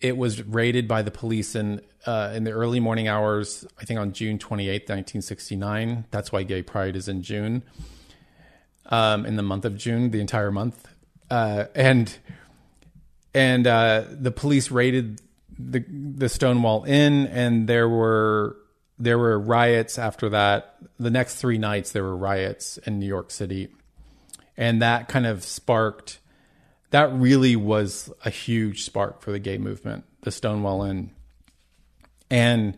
it 0.00 0.16
was 0.16 0.42
raided 0.42 0.86
by 0.86 1.02
the 1.02 1.10
police 1.10 1.54
in 1.54 1.80
uh, 2.06 2.32
in 2.34 2.44
the 2.44 2.52
early 2.52 2.80
morning 2.80 3.08
hours. 3.08 3.66
I 3.80 3.84
think 3.84 4.00
on 4.00 4.12
June 4.12 4.38
28th, 4.38 4.88
1969. 4.88 6.06
That's 6.10 6.32
why 6.32 6.44
Gay 6.44 6.62
Pride 6.62 6.96
is 6.96 7.08
in 7.08 7.22
June. 7.22 7.62
Um, 8.86 9.26
in 9.26 9.36
the 9.36 9.42
month 9.42 9.64
of 9.64 9.76
June, 9.76 10.10
the 10.10 10.20
entire 10.20 10.50
month, 10.50 10.88
uh, 11.30 11.66
and 11.74 12.16
and 13.34 13.66
uh, 13.66 14.04
the 14.10 14.32
police 14.32 14.70
raided 14.70 15.20
the 15.58 15.84
the 15.88 16.28
Stonewall 16.28 16.84
Inn, 16.84 17.26
and 17.28 17.68
there 17.68 17.88
were 17.88 18.56
there 19.00 19.18
were 19.18 19.38
riots 19.38 19.98
after 19.98 20.28
that. 20.28 20.76
The 20.98 21.10
next 21.10 21.36
three 21.36 21.58
nights, 21.58 21.92
there 21.92 22.04
were 22.04 22.16
riots 22.16 22.78
in 22.78 23.00
New 23.00 23.06
York 23.06 23.30
City, 23.30 23.68
and 24.56 24.82
that 24.82 25.08
kind 25.08 25.26
of 25.26 25.42
sparked. 25.42 26.18
That 26.90 27.12
really 27.12 27.56
was 27.56 28.12
a 28.24 28.30
huge 28.30 28.84
spark 28.84 29.22
for 29.22 29.32
the 29.32 29.38
gay 29.38 29.58
movement, 29.58 30.04
the 30.22 30.30
Stonewall 30.30 30.82
Inn, 30.82 31.10
and 32.30 32.76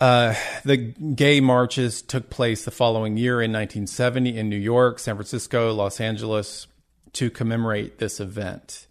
uh, 0.00 0.34
the 0.64 0.76
gay 0.78 1.40
marches 1.40 2.00
took 2.00 2.30
place 2.30 2.64
the 2.64 2.70
following 2.70 3.18
year 3.18 3.42
in 3.42 3.52
1970 3.52 4.38
in 4.38 4.48
New 4.48 4.56
York, 4.56 4.98
San 4.98 5.16
Francisco, 5.16 5.72
Los 5.74 6.00
Angeles, 6.00 6.66
to 7.12 7.28
commemorate 7.28 7.98
this 7.98 8.18
event. 8.18 8.86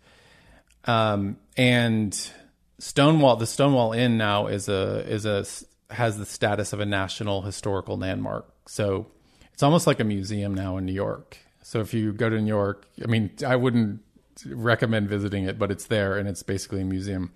Um, 0.86 1.38
and 1.58 2.32
Stonewall, 2.80 3.36
the 3.36 3.46
Stonewall 3.46 3.94
Inn 3.94 4.18
now 4.18 4.48
is 4.48 4.68
a 4.70 5.06
is 5.08 5.26
a 5.26 5.46
has 5.94 6.18
the 6.18 6.26
status 6.26 6.74
of 6.74 6.80
a 6.80 6.86
national 6.86 7.42
historical 7.42 7.98
landmark. 7.98 8.48
So 8.68 9.08
it's 9.54 9.64
almost 9.64 9.86
like 9.86 10.00
a 10.00 10.04
museum 10.04 10.54
now 10.54 10.78
in 10.78 10.86
New 10.86 10.94
York. 10.94 11.38
So 11.62 11.82
if 11.82 11.94
you 11.94 12.14
go 12.14 12.30
to 12.30 12.40
New 12.40 12.48
York, 12.48 12.88
I 13.04 13.08
mean, 13.08 13.32
I 13.46 13.56
wouldn't 13.56 14.02
recommend 14.46 15.10
visiting 15.10 15.44
it, 15.44 15.60
but 15.60 15.72
it's 15.72 15.86
there 15.88 16.18
and 16.18 16.28
it's 16.28 16.42
basically 16.42 16.82
a 16.82 16.86
museum. 16.86 17.32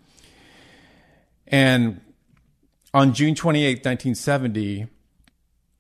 And 1.47 1.99
on 2.93 3.13
June 3.13 3.35
28, 3.35 3.77
1970, 3.79 4.87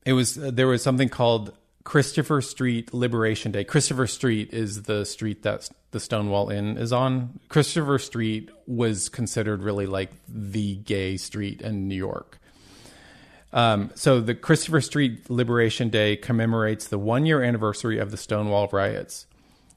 it 0.05 0.13
was 0.13 0.35
there 0.35 0.67
was 0.67 0.83
something 0.83 1.09
called 1.09 1.53
Christopher 1.83 2.41
Street 2.41 2.93
Liberation 2.93 3.51
Day. 3.51 3.63
Christopher 3.63 4.07
Street 4.07 4.53
is 4.53 4.83
the 4.83 5.05
street 5.05 5.43
that 5.43 5.69
the 5.91 5.99
Stonewall 5.99 6.49
Inn 6.49 6.77
is 6.77 6.93
on. 6.93 7.39
Christopher 7.49 7.99
Street 7.99 8.49
was 8.65 9.09
considered 9.09 9.63
really 9.63 9.85
like 9.85 10.11
the 10.27 10.75
gay 10.75 11.17
street 11.17 11.61
in 11.61 11.87
New 11.87 11.95
York. 11.95 12.39
Um, 13.51 13.91
so 13.93 14.19
the 14.19 14.33
Christopher 14.33 14.81
Street 14.81 15.29
Liberation 15.29 15.89
Day 15.89 16.15
commemorates 16.15 16.87
the 16.87 16.97
one 16.97 17.25
year 17.25 17.43
anniversary 17.43 17.99
of 17.99 18.11
the 18.11 18.17
Stonewall 18.17 18.67
riots. 18.71 19.27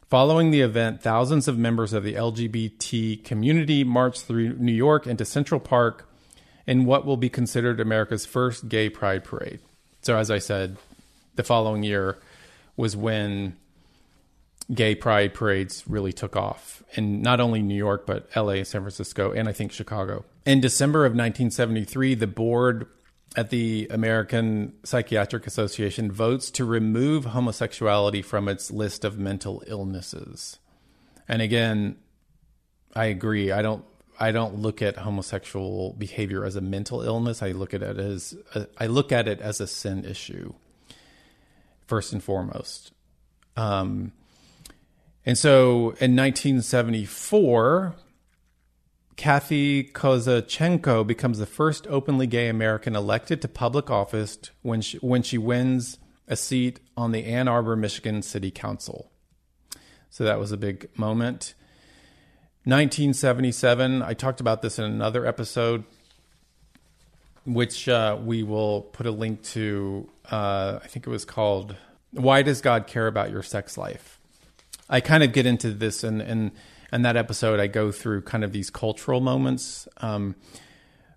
Following 0.08 0.52
the 0.52 0.60
event, 0.60 1.02
thousands 1.02 1.48
of 1.48 1.58
members 1.58 1.92
of 1.92 2.04
the 2.04 2.14
LGBT 2.14 3.24
community 3.24 3.82
marched 3.82 4.22
through 4.22 4.54
New 4.54 4.72
York 4.72 5.06
into 5.06 5.24
Central 5.24 5.60
Park 5.60 6.08
in 6.66 6.84
what 6.84 7.04
will 7.04 7.16
be 7.16 7.28
considered 7.28 7.80
America's 7.80 8.24
first 8.24 8.68
gay 8.68 8.88
pride 8.88 9.24
parade. 9.24 9.58
So, 10.02 10.16
as 10.16 10.30
I 10.30 10.38
said, 10.38 10.76
the 11.36 11.44
following 11.44 11.82
year 11.82 12.18
was 12.76 12.96
when 12.96 13.56
gay 14.72 14.94
pride 14.94 15.32
parades 15.32 15.84
really 15.86 16.12
took 16.12 16.34
off 16.36 16.82
in 16.94 17.22
not 17.22 17.40
only 17.40 17.62
New 17.62 17.76
York, 17.76 18.06
but 18.06 18.28
LA, 18.34 18.64
San 18.64 18.82
Francisco, 18.82 19.32
and 19.32 19.48
I 19.48 19.52
think 19.52 19.72
Chicago. 19.72 20.24
In 20.44 20.60
December 20.60 21.04
of 21.04 21.12
1973, 21.12 22.14
the 22.14 22.26
board 22.26 22.86
at 23.36 23.50
the 23.50 23.86
American 23.90 24.72
Psychiatric 24.82 25.46
Association 25.46 26.10
votes 26.10 26.50
to 26.52 26.64
remove 26.64 27.26
homosexuality 27.26 28.22
from 28.22 28.48
its 28.48 28.70
list 28.70 29.04
of 29.04 29.18
mental 29.18 29.62
illnesses. 29.66 30.58
And 31.28 31.42
again, 31.42 31.96
I 32.94 33.06
agree. 33.06 33.52
I 33.52 33.62
don't 33.62 33.84
I 34.18 34.32
don't 34.32 34.54
look 34.54 34.80
at 34.80 34.96
homosexual 34.96 35.92
behavior 35.92 36.46
as 36.46 36.56
a 36.56 36.62
mental 36.62 37.02
illness. 37.02 37.42
I 37.42 37.50
look 37.50 37.74
at 37.74 37.82
it 37.82 37.98
as 37.98 38.34
a, 38.54 38.66
I 38.78 38.86
look 38.86 39.12
at 39.12 39.28
it 39.28 39.40
as 39.40 39.60
a 39.60 39.66
sin 39.66 40.06
issue 40.06 40.54
first 41.86 42.12
and 42.12 42.22
foremost. 42.22 42.92
Um, 43.56 44.12
and 45.24 45.36
so 45.36 45.94
in 46.00 46.14
1974, 46.14 47.94
Kathy 49.16 49.84
Kozachenko 49.84 51.06
becomes 51.06 51.38
the 51.38 51.46
first 51.46 51.86
openly 51.88 52.26
gay 52.26 52.48
American 52.48 52.94
elected 52.94 53.40
to 53.42 53.48
public 53.48 53.90
office 53.90 54.38
when 54.62 54.80
she, 54.82 54.98
when 54.98 55.22
she 55.22 55.38
wins 55.38 55.98
a 56.28 56.36
seat 56.36 56.80
on 56.96 57.12
the 57.12 57.24
Ann 57.24 57.48
Arbor, 57.48 57.76
Michigan 57.76 58.22
City 58.22 58.50
Council. 58.50 59.10
So 60.10 60.24
that 60.24 60.38
was 60.38 60.52
a 60.52 60.56
big 60.56 60.88
moment. 60.98 61.54
1977, 62.64 64.02
I 64.02 64.12
talked 64.14 64.40
about 64.40 64.60
this 64.60 64.78
in 64.78 64.84
another 64.84 65.24
episode, 65.24 65.84
which 67.46 67.88
uh, 67.88 68.18
we 68.22 68.42
will 68.42 68.82
put 68.82 69.06
a 69.06 69.10
link 69.10 69.42
to. 69.42 70.08
Uh, 70.30 70.80
I 70.82 70.86
think 70.86 71.06
it 71.06 71.10
was 71.10 71.24
called 71.24 71.76
"Why 72.10 72.42
Does 72.42 72.60
God 72.60 72.86
Care 72.86 73.06
About 73.06 73.30
Your 73.30 73.42
Sex 73.42 73.78
Life?" 73.78 74.18
I 74.88 75.00
kind 75.00 75.22
of 75.22 75.32
get 75.32 75.46
into 75.46 75.70
this, 75.70 76.04
and 76.04 76.20
and 76.20 76.50
and 76.92 77.04
that 77.04 77.16
episode, 77.16 77.60
I 77.60 77.66
go 77.66 77.90
through 77.90 78.22
kind 78.22 78.44
of 78.44 78.52
these 78.52 78.70
cultural 78.70 79.20
moments. 79.20 79.88
Um, 79.98 80.36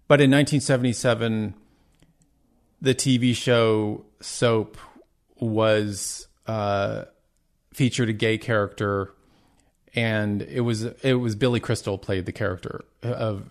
but 0.07 0.21
in 0.21 0.31
1977, 0.31 1.53
the 2.81 2.95
TV 2.95 3.35
show 3.35 4.05
Soap 4.21 4.77
was 5.35 6.27
uh, 6.47 7.05
featured 7.73 8.09
a 8.09 8.13
gay 8.13 8.37
character 8.37 9.13
and 9.95 10.41
it 10.43 10.61
was 10.61 10.83
it 10.83 11.15
was 11.15 11.35
Billy 11.35 11.59
Crystal 11.59 11.97
played 11.97 12.25
the 12.25 12.31
character 12.31 12.85
of 13.01 13.49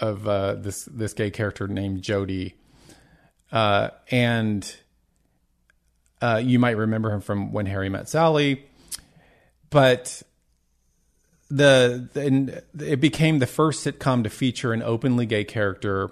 of 0.00 0.26
uh, 0.26 0.54
this 0.54 0.84
this 0.84 1.12
gay 1.12 1.30
character 1.30 1.68
named 1.68 2.02
Jody, 2.02 2.54
uh, 3.52 3.90
and 4.10 4.76
uh, 6.20 6.40
you 6.42 6.58
might 6.58 6.76
remember 6.76 7.10
him 7.12 7.20
from 7.20 7.52
When 7.52 7.66
Harry 7.66 7.88
Met 7.88 8.08
Sally, 8.08 8.64
but 9.70 10.22
the, 11.50 12.08
the 12.12 12.62
it 12.92 13.00
became 13.00 13.38
the 13.38 13.46
first 13.46 13.84
sitcom 13.84 14.24
to 14.24 14.30
feature 14.30 14.72
an 14.72 14.82
openly 14.82 15.26
gay 15.26 15.44
character, 15.44 16.10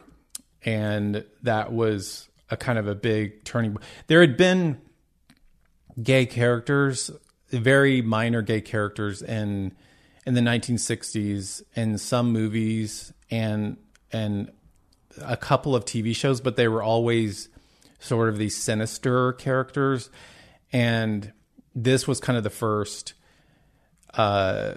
and 0.65 1.25
that 1.43 1.73
was 1.73 2.29
a 2.51 2.57
kind 2.57 2.79
of 2.79 2.87
a 2.87 2.95
big 2.95 3.45
turning. 3.45 3.73
Point. 3.73 3.85
There 4.07 4.21
had 4.21 4.37
been 4.37 4.81
gay 6.03 6.27
characters 6.27 7.11
very 7.51 8.03
minor 8.03 8.43
gay 8.43 8.61
characters 8.61 9.23
in 9.23 9.73
in 10.27 10.35
the 10.35 10.41
1960s 10.41 11.63
in 11.75 11.97
some 11.97 12.33
movies 12.33 13.13
and 13.31 13.77
and 14.13 14.51
a 15.21 15.37
couple 15.37 15.75
of 15.75 15.85
TV 15.85 16.15
shows, 16.15 16.41
but 16.41 16.57
they 16.57 16.69
were 16.69 16.83
always 16.83 17.49
sort 17.99 18.29
of 18.29 18.39
these 18.39 18.57
sinister 18.57 19.33
characters, 19.35 20.11
and 20.73 21.33
this 21.75 22.07
was 22.07 22.21
kind 22.21 22.37
of 22.37 22.45
the 22.45 22.51
first 22.51 23.15
uh, 24.15 24.75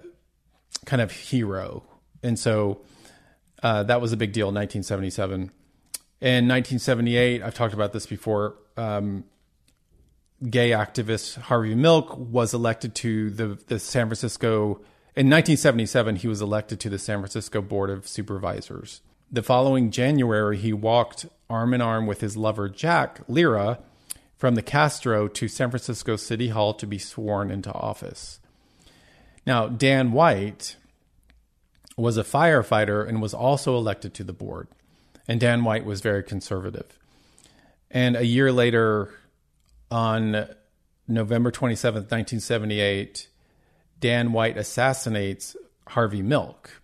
kind 0.85 1.01
of 1.01 1.11
hero, 1.11 1.83
and 2.23 2.37
so 2.37 2.81
uh, 3.63 3.83
that 3.83 4.01
was 4.01 4.11
a 4.11 4.17
big 4.17 4.33
deal 4.33 4.49
in 4.49 4.55
1977. 4.55 5.51
In 6.21 6.47
1978, 6.47 7.41
I've 7.41 7.55
talked 7.55 7.73
about 7.73 7.93
this 7.93 8.05
before. 8.05 8.55
Um, 8.77 9.23
gay 10.49 10.71
activist 10.71 11.37
Harvey 11.37 11.75
Milk 11.75 12.17
was 12.17 12.53
elected 12.53 12.95
to 12.95 13.29
the, 13.29 13.59
the 13.67 13.79
San 13.79 14.07
Francisco. 14.07 14.81
In 15.13 15.27
1977, 15.27 16.17
he 16.17 16.29
was 16.29 16.41
elected 16.41 16.79
to 16.79 16.89
the 16.89 16.97
San 16.97 17.19
Francisco 17.19 17.61
Board 17.61 17.89
of 17.89 18.07
Supervisors. 18.07 19.01
The 19.29 19.43
following 19.43 19.91
January, 19.91 20.57
he 20.57 20.71
walked 20.71 21.25
arm 21.49 21.73
in 21.73 21.81
arm 21.81 22.07
with 22.07 22.21
his 22.21 22.37
lover 22.37 22.69
Jack 22.69 23.19
Lira 23.27 23.79
from 24.37 24.55
the 24.55 24.61
Castro 24.61 25.27
to 25.27 25.49
San 25.49 25.69
Francisco 25.69 26.15
City 26.15 26.47
Hall 26.47 26.73
to 26.75 26.87
be 26.87 26.97
sworn 26.97 27.51
into 27.51 27.73
office. 27.73 28.39
Now, 29.45 29.67
Dan 29.67 30.13
White 30.13 30.77
was 31.97 32.15
a 32.15 32.23
firefighter 32.23 33.05
and 33.05 33.21
was 33.21 33.33
also 33.33 33.75
elected 33.75 34.13
to 34.13 34.23
the 34.23 34.31
board. 34.31 34.69
And 35.27 35.41
Dan 35.41 35.65
White 35.65 35.83
was 35.83 35.99
very 35.99 36.23
conservative. 36.23 36.97
And 37.89 38.15
a 38.15 38.25
year 38.25 38.49
later, 38.53 39.13
on 39.91 40.47
November 41.05 41.51
27th, 41.51 42.09
1978, 42.09 43.27
Dan 44.01 44.33
White 44.33 44.57
assassinates 44.57 45.55
Harvey 45.87 46.21
Milk. 46.21 46.81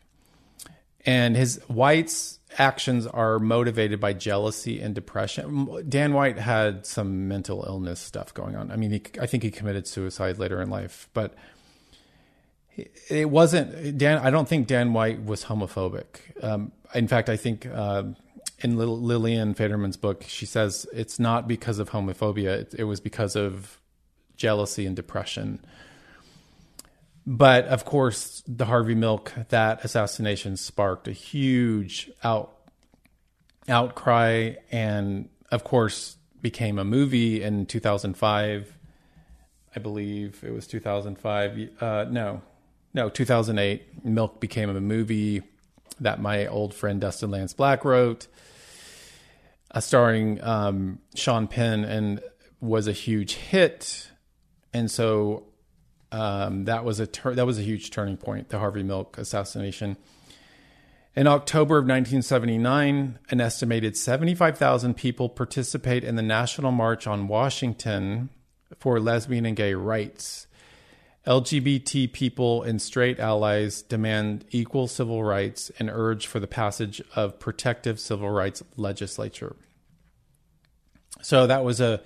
And 1.06 1.36
his 1.36 1.62
White's 1.68 2.40
actions 2.58 3.06
are 3.08 3.40
motivated 3.40 4.00
by 4.00 4.14
jealousy 4.14 4.80
and 4.82 4.96
depression. 4.96 5.84
Dan 5.88 6.14
White 6.14 6.38
had 6.38 6.86
some 6.86 7.28
mental 7.28 7.64
illness 7.68 8.00
stuff 8.00 8.34
going 8.34 8.56
on. 8.56 8.72
I 8.72 8.78
mean, 8.78 8.92
he, 8.92 9.02
I 9.22 9.26
think 9.26 9.44
he 9.44 9.52
committed 9.52 9.88
suicide 9.88 10.38
later 10.38 10.62
in 10.62 10.70
life, 10.70 11.10
but 11.14 11.36
it 13.10 13.30
wasn't 13.30 13.98
Dan. 13.98 14.20
I 14.20 14.30
don't 14.30 14.48
think 14.48 14.68
Dan 14.68 14.94
White 14.94 15.24
was 15.24 15.46
homophobic. 15.46 16.06
Um, 16.42 16.72
in 16.94 17.08
fact, 17.08 17.30
I 17.30 17.38
think 17.38 17.66
uh, 17.66 18.04
in 18.60 18.78
Lillian 18.78 19.56
Faderman's 19.56 19.98
book, 19.98 20.24
she 20.28 20.46
says 20.46 20.86
it's 20.94 21.20
not 21.20 21.48
because 21.48 21.80
of 21.80 21.90
homophobia, 21.90 22.60
it, 22.60 22.76
it, 22.78 22.84
was 22.84 23.00
because 23.00 23.36
of 23.36 23.80
jealousy 24.36 24.86
and 24.86 24.96
depression. 24.96 25.64
But 27.30 27.66
of 27.66 27.84
course, 27.84 28.42
the 28.48 28.66
Harvey 28.66 28.96
Milk, 28.96 29.34
that 29.50 29.84
assassination 29.84 30.56
sparked 30.58 31.08
a 31.08 31.12
huge 31.12 32.10
out 32.24 32.54
outcry 33.70 34.54
and 34.72 35.28
of 35.52 35.66
course 35.66 36.16
became 36.42 36.80
a 36.80 36.86
movie 36.86 37.44
in 37.44 37.66
2005 37.66 38.74
i 39.76 39.80
believe 39.80 40.42
it 40.42 40.52
was 40.52 40.66
2005 40.68 41.70
uh, 41.82 42.06
no 42.10 42.42
no 42.94 43.10
2008 43.10 44.06
milk 44.06 44.40
became 44.40 44.70
a 44.70 44.80
movie 44.80 45.44
that 46.00 46.22
my 46.22 46.48
old 46.48 46.74
friend 46.74 47.02
Dustin 47.02 47.32
Lance 47.32 47.54
Black 47.54 47.84
wrote, 47.84 48.28
uh, 49.72 49.80
starring 49.80 50.42
um, 50.44 51.00
Sean 51.16 51.48
Penn, 51.48 51.84
and 51.84 52.22
was 52.60 52.88
a 52.88 52.92
huge 52.92 53.34
hit. 53.34 54.10
And 54.74 54.90
so 54.90 55.44
um, 56.12 56.66
that 56.66 56.86
was 56.86 57.00
a 57.00 57.08
that 57.26 57.46
was 57.46 57.60
a 57.60 57.64
huge 57.64 57.92
turning 57.92 58.18
point, 58.18 58.50
the 58.50 58.60
Harvey 58.60 58.84
Milk 58.84 59.18
assassination. 59.18 59.98
In 61.16 61.26
October 61.26 61.80
of 61.80 61.86
1979, 61.86 63.18
an 63.32 63.42
estimated 63.42 63.98
75,000 63.98 64.94
people 64.94 65.30
participate 65.30 66.04
in 66.04 66.16
the 66.16 66.22
National 66.22 66.72
March 66.72 67.08
on 67.08 67.28
Washington 67.28 68.30
for 68.78 69.00
lesbian 69.00 69.46
and 69.46 69.56
gay 69.56 69.74
rights. 69.74 70.46
LGBT 71.26 72.14
people 72.14 72.62
and 72.62 72.80
straight 72.82 73.20
allies 73.20 73.82
demand 73.82 74.46
equal 74.52 74.88
civil 74.88 75.24
rights 75.24 75.72
and 75.80 75.90
urge 75.90 76.28
for 76.28 76.40
the 76.40 76.48
passage 76.48 77.02
of 77.16 77.40
protective 77.40 78.00
civil 78.00 78.30
rights 78.30 78.64
legislature. 78.78 79.56
So 81.22 81.48
that 81.48 81.66
was 81.66 81.82
a 81.82 82.02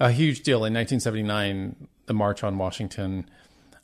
a 0.00 0.10
huge 0.10 0.42
deal 0.42 0.64
in 0.64 0.74
1979. 0.74 1.88
The 2.06 2.14
March 2.14 2.42
on 2.44 2.58
Washington. 2.58 3.28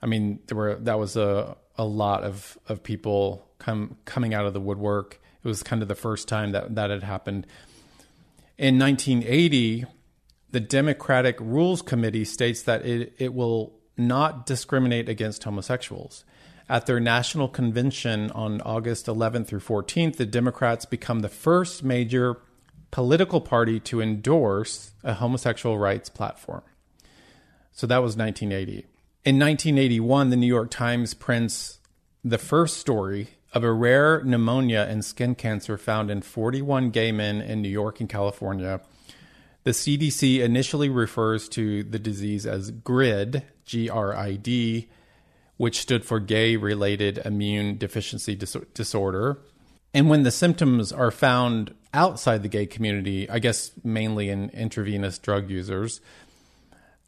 I 0.01 0.07
mean, 0.07 0.41
there 0.47 0.57
were 0.57 0.75
that 0.77 0.99
was 0.99 1.17
a 1.17 1.57
a 1.77 1.85
lot 1.85 2.23
of 2.23 2.59
of 2.69 2.83
people 2.83 3.49
come 3.59 3.97
coming 4.05 4.35
out 4.35 4.47
of 4.47 4.53
the 4.53 4.61
woodwork. 4.61 5.21
It 5.45 5.49
was 5.49 5.63
kind 5.63 5.83
of 5.83 5.89
the 5.89 5.95
first 5.95 6.29
time 6.29 6.53
that 6.53 6.75
that 6.75 6.91
had 6.91 7.03
happened. 7.03 7.47
In 8.59 8.79
1980, 8.79 9.87
the 10.51 10.61
Democratic 10.61 11.37
Rules 11.41 11.83
Committee 11.83 12.25
states 12.25 12.63
that 12.63 12.85
it, 12.85 13.15
it 13.19 13.35
will 13.35 13.73
not 13.97 14.47
discriminate 14.47 15.09
against 15.09 15.45
homosexuals. 15.45 16.25
At 16.69 16.87
their 16.87 17.01
national 17.01 17.49
convention 17.49 18.31
on 18.31 18.61
August 18.61 19.07
11th 19.07 19.49
through 19.49 19.61
14th, 19.61 20.17
the 20.17 20.27
Democrats 20.27 20.85
become 20.85 21.21
the 21.21 21.29
first 21.29 21.83
major 21.83 22.39
political 22.91 23.41
party 23.41 23.81
to 23.81 24.01
endorse 24.01 24.93
a 25.03 25.15
homosexual 25.15 25.79
rights 25.79 26.09
platform. 26.09 26.63
So 27.83 27.89
that 27.89 28.01
was 28.01 28.17
1980. 28.17 28.87
In 29.25 29.41
1981, 29.41 30.31
the 30.31 30.37
New 30.37 30.47
York 30.47 30.71
Times 30.71 31.15
prints 31.15 31.81
the 32.23 32.39
first 32.39 32.77
story 32.77 33.31
of 33.53 33.65
a 33.65 33.73
rare 33.73 34.23
pneumonia 34.23 34.87
and 34.89 35.05
skin 35.05 35.35
cancer 35.35 35.77
found 35.77 36.09
in 36.09 36.23
41 36.23 36.91
gay 36.91 37.11
men 37.11 37.41
in 37.41 37.61
New 37.61 37.69
York 37.69 37.99
and 37.99 38.09
California 38.09 38.81
the 39.65 39.73
CDC 39.73 40.39
initially 40.39 40.89
refers 40.89 41.49
to 41.49 41.83
the 41.83 41.99
disease 41.99 42.47
as 42.47 42.71
GRID, 42.71 43.43
G 43.65 43.91
R 43.91 44.15
I 44.15 44.35
D, 44.35 44.89
which 45.57 45.81
stood 45.81 46.05
for 46.05 46.21
Gay 46.21 46.57
Related 46.57 47.19
Immune 47.19 47.79
Deficiency 47.79 48.37
Dis- 48.37 48.57
Disorder. 48.75 49.39
And 49.93 50.09
when 50.09 50.23
the 50.23 50.31
symptoms 50.31 50.93
are 50.93 51.11
found 51.11 51.75
outside 51.93 52.43
the 52.45 52.49
gay 52.49 52.67
community, 52.67 53.29
I 53.29 53.41
guess 53.41 53.73
mainly 53.85 54.31
in 54.31 54.51
intravenous 54.51 55.19
drug 55.19 55.51
users, 55.51 56.01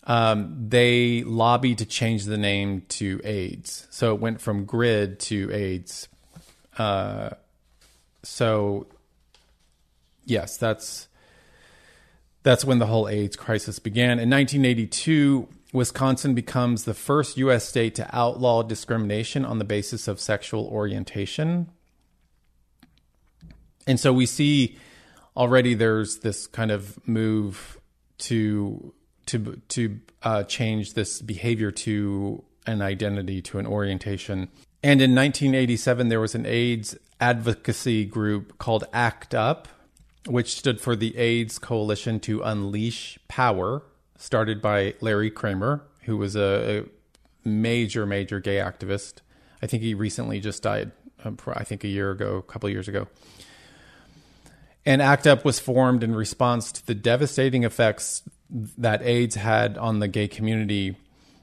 um, 0.04 0.68
they 0.68 1.22
lobbied 1.24 1.78
to 1.78 1.86
change 1.86 2.24
the 2.24 2.36
name 2.36 2.82
to 2.88 3.20
AIDS. 3.24 3.86
So 3.90 4.14
it 4.14 4.20
went 4.20 4.40
from 4.40 4.64
GRID 4.64 5.18
to 5.20 5.50
AIDS. 5.52 6.08
Uh, 6.76 7.30
so, 8.22 8.86
yes, 10.24 10.56
that's 10.56 11.08
that's 12.42 12.64
when 12.64 12.78
the 12.78 12.86
whole 12.86 13.08
AIDS 13.08 13.36
crisis 13.36 13.78
began. 13.78 14.18
In 14.18 14.28
1982, 14.28 15.48
Wisconsin 15.72 16.34
becomes 16.34 16.84
the 16.84 16.92
first 16.92 17.38
U.S. 17.38 17.66
state 17.66 17.94
to 17.94 18.08
outlaw 18.14 18.62
discrimination 18.62 19.46
on 19.46 19.58
the 19.58 19.64
basis 19.64 20.06
of 20.06 20.20
sexual 20.20 20.66
orientation. 20.66 21.70
And 23.86 23.98
so 23.98 24.12
we 24.12 24.26
see 24.26 24.78
already 25.36 25.72
there's 25.74 26.18
this 26.18 26.46
kind 26.46 26.70
of 26.70 26.98
move 27.08 27.80
to 28.18 28.92
to 29.26 29.60
to 29.68 30.00
uh, 30.22 30.42
change 30.44 30.94
this 30.94 31.20
behavior 31.20 31.70
to 31.70 32.44
an 32.66 32.82
identity 32.82 33.42
to 33.42 33.58
an 33.58 33.66
orientation. 33.66 34.48
And 34.82 35.00
in 35.00 35.14
1987, 35.14 36.08
there 36.08 36.20
was 36.20 36.34
an 36.34 36.46
AIDS 36.46 36.96
advocacy 37.20 38.04
group 38.04 38.58
called 38.58 38.84
ACT 38.92 39.34
UP, 39.34 39.68
which 40.26 40.56
stood 40.56 40.80
for 40.80 40.96
the 40.96 41.16
AIDS 41.16 41.58
Coalition 41.58 42.20
to 42.20 42.42
Unleash 42.42 43.18
Power, 43.28 43.82
started 44.18 44.60
by 44.60 44.94
Larry 45.00 45.30
Kramer, 45.30 45.84
who 46.02 46.16
was 46.16 46.36
a, 46.36 46.80
a 46.80 47.48
major, 47.48 48.06
major 48.06 48.40
gay 48.40 48.56
activist. 48.56 49.20
I 49.62 49.66
think 49.66 49.82
he 49.82 49.94
recently 49.94 50.40
just 50.40 50.62
died, 50.62 50.92
um, 51.24 51.38
I 51.48 51.64
think 51.64 51.84
a 51.84 51.88
year 51.88 52.10
ago, 52.10 52.36
a 52.36 52.42
couple 52.42 52.68
years 52.68 52.88
ago. 52.88 53.08
And 54.86 55.00
ACT 55.00 55.26
UP 55.26 55.44
was 55.44 55.58
formed 55.58 56.02
in 56.02 56.14
response 56.14 56.70
to 56.72 56.86
the 56.86 56.94
devastating 56.94 57.64
effects 57.64 58.22
that 58.54 59.02
AIDS 59.02 59.34
had 59.34 59.76
on 59.76 59.98
the 59.98 60.08
gay 60.08 60.28
community 60.28 60.96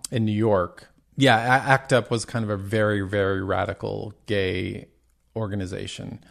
in 0.09 0.25
New 0.25 0.31
York. 0.31 0.87
Yeah, 1.17 1.37
ACT 1.37 1.93
UP 1.93 2.09
was 2.09 2.25
kind 2.25 2.43
of 2.43 2.49
a 2.49 2.57
very, 2.57 3.01
very 3.01 3.43
radical 3.43 4.13
gay 4.25 4.87
organization. 5.35 6.23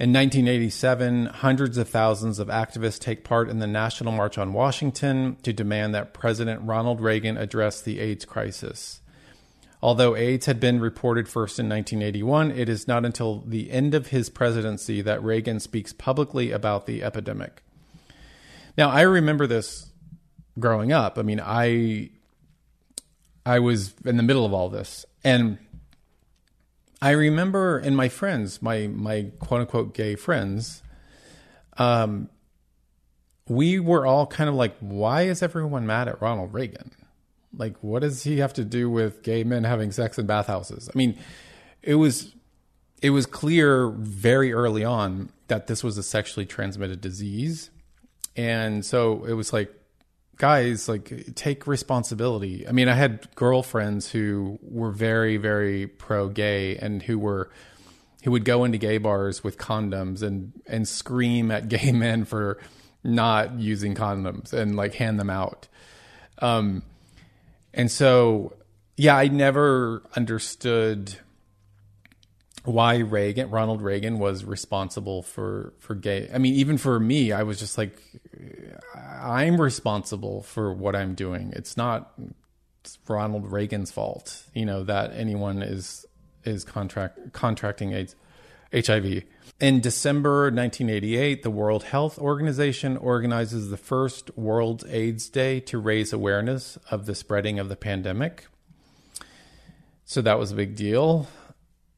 In 0.00 0.12
1987, 0.12 1.26
hundreds 1.26 1.78
of 1.78 1.88
thousands 1.88 2.38
of 2.38 2.48
activists 2.48 2.98
take 2.98 3.22
part 3.22 3.48
in 3.48 3.60
the 3.60 3.66
National 3.66 4.10
March 4.12 4.36
on 4.38 4.52
Washington 4.52 5.36
to 5.42 5.52
demand 5.52 5.94
that 5.94 6.12
President 6.12 6.62
Ronald 6.62 7.00
Reagan 7.00 7.36
address 7.36 7.80
the 7.80 8.00
AIDS 8.00 8.24
crisis. 8.24 9.00
Although 9.80 10.16
AIDS 10.16 10.46
had 10.46 10.58
been 10.58 10.80
reported 10.80 11.28
first 11.28 11.58
in 11.58 11.68
1981, 11.68 12.52
it 12.52 12.68
is 12.68 12.88
not 12.88 13.04
until 13.04 13.44
the 13.46 13.70
end 13.70 13.94
of 13.94 14.08
his 14.08 14.30
presidency 14.30 15.02
that 15.02 15.22
Reagan 15.22 15.60
speaks 15.60 15.92
publicly 15.92 16.50
about 16.50 16.86
the 16.86 17.02
epidemic. 17.02 17.62
Now, 18.78 18.90
I 18.90 19.02
remember 19.02 19.46
this 19.46 19.91
growing 20.58 20.92
up. 20.92 21.18
I 21.18 21.22
mean, 21.22 21.40
I 21.42 22.10
I 23.44 23.58
was 23.58 23.94
in 24.04 24.16
the 24.16 24.22
middle 24.22 24.44
of 24.44 24.52
all 24.52 24.68
this, 24.68 25.04
and 25.24 25.58
I 27.00 27.10
remember 27.10 27.78
in 27.78 27.96
my 27.96 28.08
friends, 28.08 28.62
my 28.62 28.86
my 28.86 29.32
quote 29.40 29.62
unquote 29.62 29.94
gay 29.94 30.14
friends, 30.14 30.82
um, 31.76 32.28
we 33.48 33.80
were 33.80 34.06
all 34.06 34.26
kind 34.26 34.48
of 34.48 34.54
like, 34.54 34.76
why 34.78 35.22
is 35.22 35.42
everyone 35.42 35.86
mad 35.86 36.08
at 36.08 36.22
Ronald 36.22 36.54
Reagan? 36.54 36.92
Like, 37.54 37.76
what 37.80 38.02
does 38.02 38.22
he 38.22 38.38
have 38.38 38.54
to 38.54 38.64
do 38.64 38.88
with 38.88 39.22
gay 39.22 39.44
men 39.44 39.64
having 39.64 39.90
sex 39.90 40.18
in 40.18 40.26
bathhouses? 40.26 40.88
I 40.88 40.96
mean, 40.96 41.18
it 41.82 41.96
was 41.96 42.32
it 43.02 43.10
was 43.10 43.26
clear 43.26 43.88
very 43.88 44.52
early 44.52 44.84
on 44.84 45.30
that 45.48 45.66
this 45.66 45.82
was 45.82 45.98
a 45.98 46.02
sexually 46.02 46.46
transmitted 46.46 47.00
disease, 47.00 47.70
and 48.36 48.84
so 48.84 49.24
it 49.24 49.32
was 49.32 49.52
like 49.52 49.74
guys 50.42 50.88
like 50.88 51.36
take 51.36 51.68
responsibility. 51.68 52.66
I 52.66 52.72
mean 52.72 52.88
i 52.88 52.94
had 52.94 53.32
girlfriends 53.36 54.10
who 54.10 54.58
were 54.60 54.90
very 54.90 55.36
very 55.36 55.86
pro 55.86 56.28
gay 56.28 56.76
and 56.78 57.00
who 57.00 57.16
were 57.16 57.48
who 58.24 58.32
would 58.32 58.44
go 58.44 58.64
into 58.64 58.76
gay 58.76 58.98
bars 58.98 59.44
with 59.44 59.56
condoms 59.56 60.20
and 60.20 60.52
and 60.66 60.88
scream 60.88 61.52
at 61.52 61.68
gay 61.68 61.92
men 62.06 62.24
for 62.24 62.58
not 63.04 63.60
using 63.60 63.94
condoms 63.94 64.52
and 64.52 64.74
like 64.74 64.94
hand 64.94 65.20
them 65.20 65.30
out. 65.30 65.68
Um 66.38 66.82
and 67.72 67.88
so 67.88 68.56
yeah 68.96 69.16
i 69.16 69.28
never 69.28 70.02
understood 70.16 71.18
why 72.64 72.98
Reagan, 72.98 73.50
Ronald 73.50 73.82
Reagan, 73.82 74.18
was 74.18 74.44
responsible 74.44 75.22
for 75.22 75.72
for 75.78 75.94
gay. 75.94 76.30
I 76.32 76.38
mean, 76.38 76.54
even 76.54 76.78
for 76.78 76.98
me, 77.00 77.32
I 77.32 77.42
was 77.42 77.58
just 77.58 77.76
like, 77.76 78.00
I'm 78.94 79.60
responsible 79.60 80.42
for 80.42 80.72
what 80.72 80.94
I'm 80.94 81.14
doing. 81.14 81.52
It's 81.56 81.76
not 81.76 82.12
Ronald 83.08 83.50
Reagan's 83.50 83.90
fault, 83.90 84.44
you 84.54 84.64
know, 84.64 84.84
that 84.84 85.12
anyone 85.14 85.62
is 85.62 86.06
is 86.44 86.64
contract 86.64 87.32
contracting 87.32 87.92
AIDS, 87.92 88.14
HIV. 88.72 89.24
In 89.60 89.80
December 89.80 90.44
1988, 90.44 91.42
the 91.42 91.50
World 91.50 91.84
Health 91.84 92.18
Organization 92.18 92.96
organizes 92.96 93.70
the 93.70 93.76
first 93.76 94.36
World 94.36 94.84
AIDS 94.88 95.28
Day 95.28 95.60
to 95.60 95.78
raise 95.78 96.12
awareness 96.12 96.78
of 96.90 97.06
the 97.06 97.14
spreading 97.14 97.58
of 97.58 97.68
the 97.68 97.76
pandemic. 97.76 98.46
So 100.04 100.20
that 100.22 100.38
was 100.38 100.50
a 100.52 100.56
big 100.56 100.74
deal. 100.74 101.28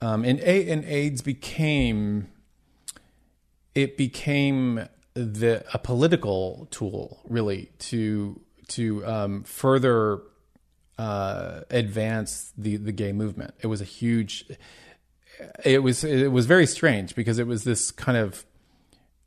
Um, 0.04 0.24
and, 0.24 0.38
a- 0.40 0.70
and 0.70 0.84
AIDS 0.84 1.22
became 1.22 2.28
it 3.74 3.96
became 3.96 4.86
the 5.14 5.64
a 5.72 5.78
political 5.78 6.68
tool 6.70 7.20
really 7.28 7.70
to 7.78 8.40
to 8.68 9.06
um, 9.06 9.44
further 9.44 10.20
uh, 10.98 11.60
advance 11.70 12.52
the 12.58 12.76
the 12.76 12.92
gay 12.92 13.12
movement. 13.12 13.54
It 13.60 13.68
was 13.68 13.80
a 13.80 13.84
huge. 13.84 14.44
It 15.64 15.82
was 15.82 16.04
it 16.04 16.30
was 16.30 16.46
very 16.46 16.66
strange 16.66 17.14
because 17.14 17.38
it 17.38 17.46
was 17.46 17.64
this 17.64 17.90
kind 17.90 18.18
of 18.18 18.44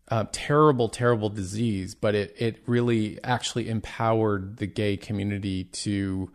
uh, 0.10 0.26
terrible 0.32 0.90
terrible 0.90 1.30
disease, 1.30 1.96
but 1.96 2.14
it 2.14 2.36
it 2.38 2.62
really 2.68 3.20
actually 3.24 3.68
empowered 3.68 4.58
the 4.58 4.68
gay 4.68 4.96
community 4.96 5.64
to 5.64 6.30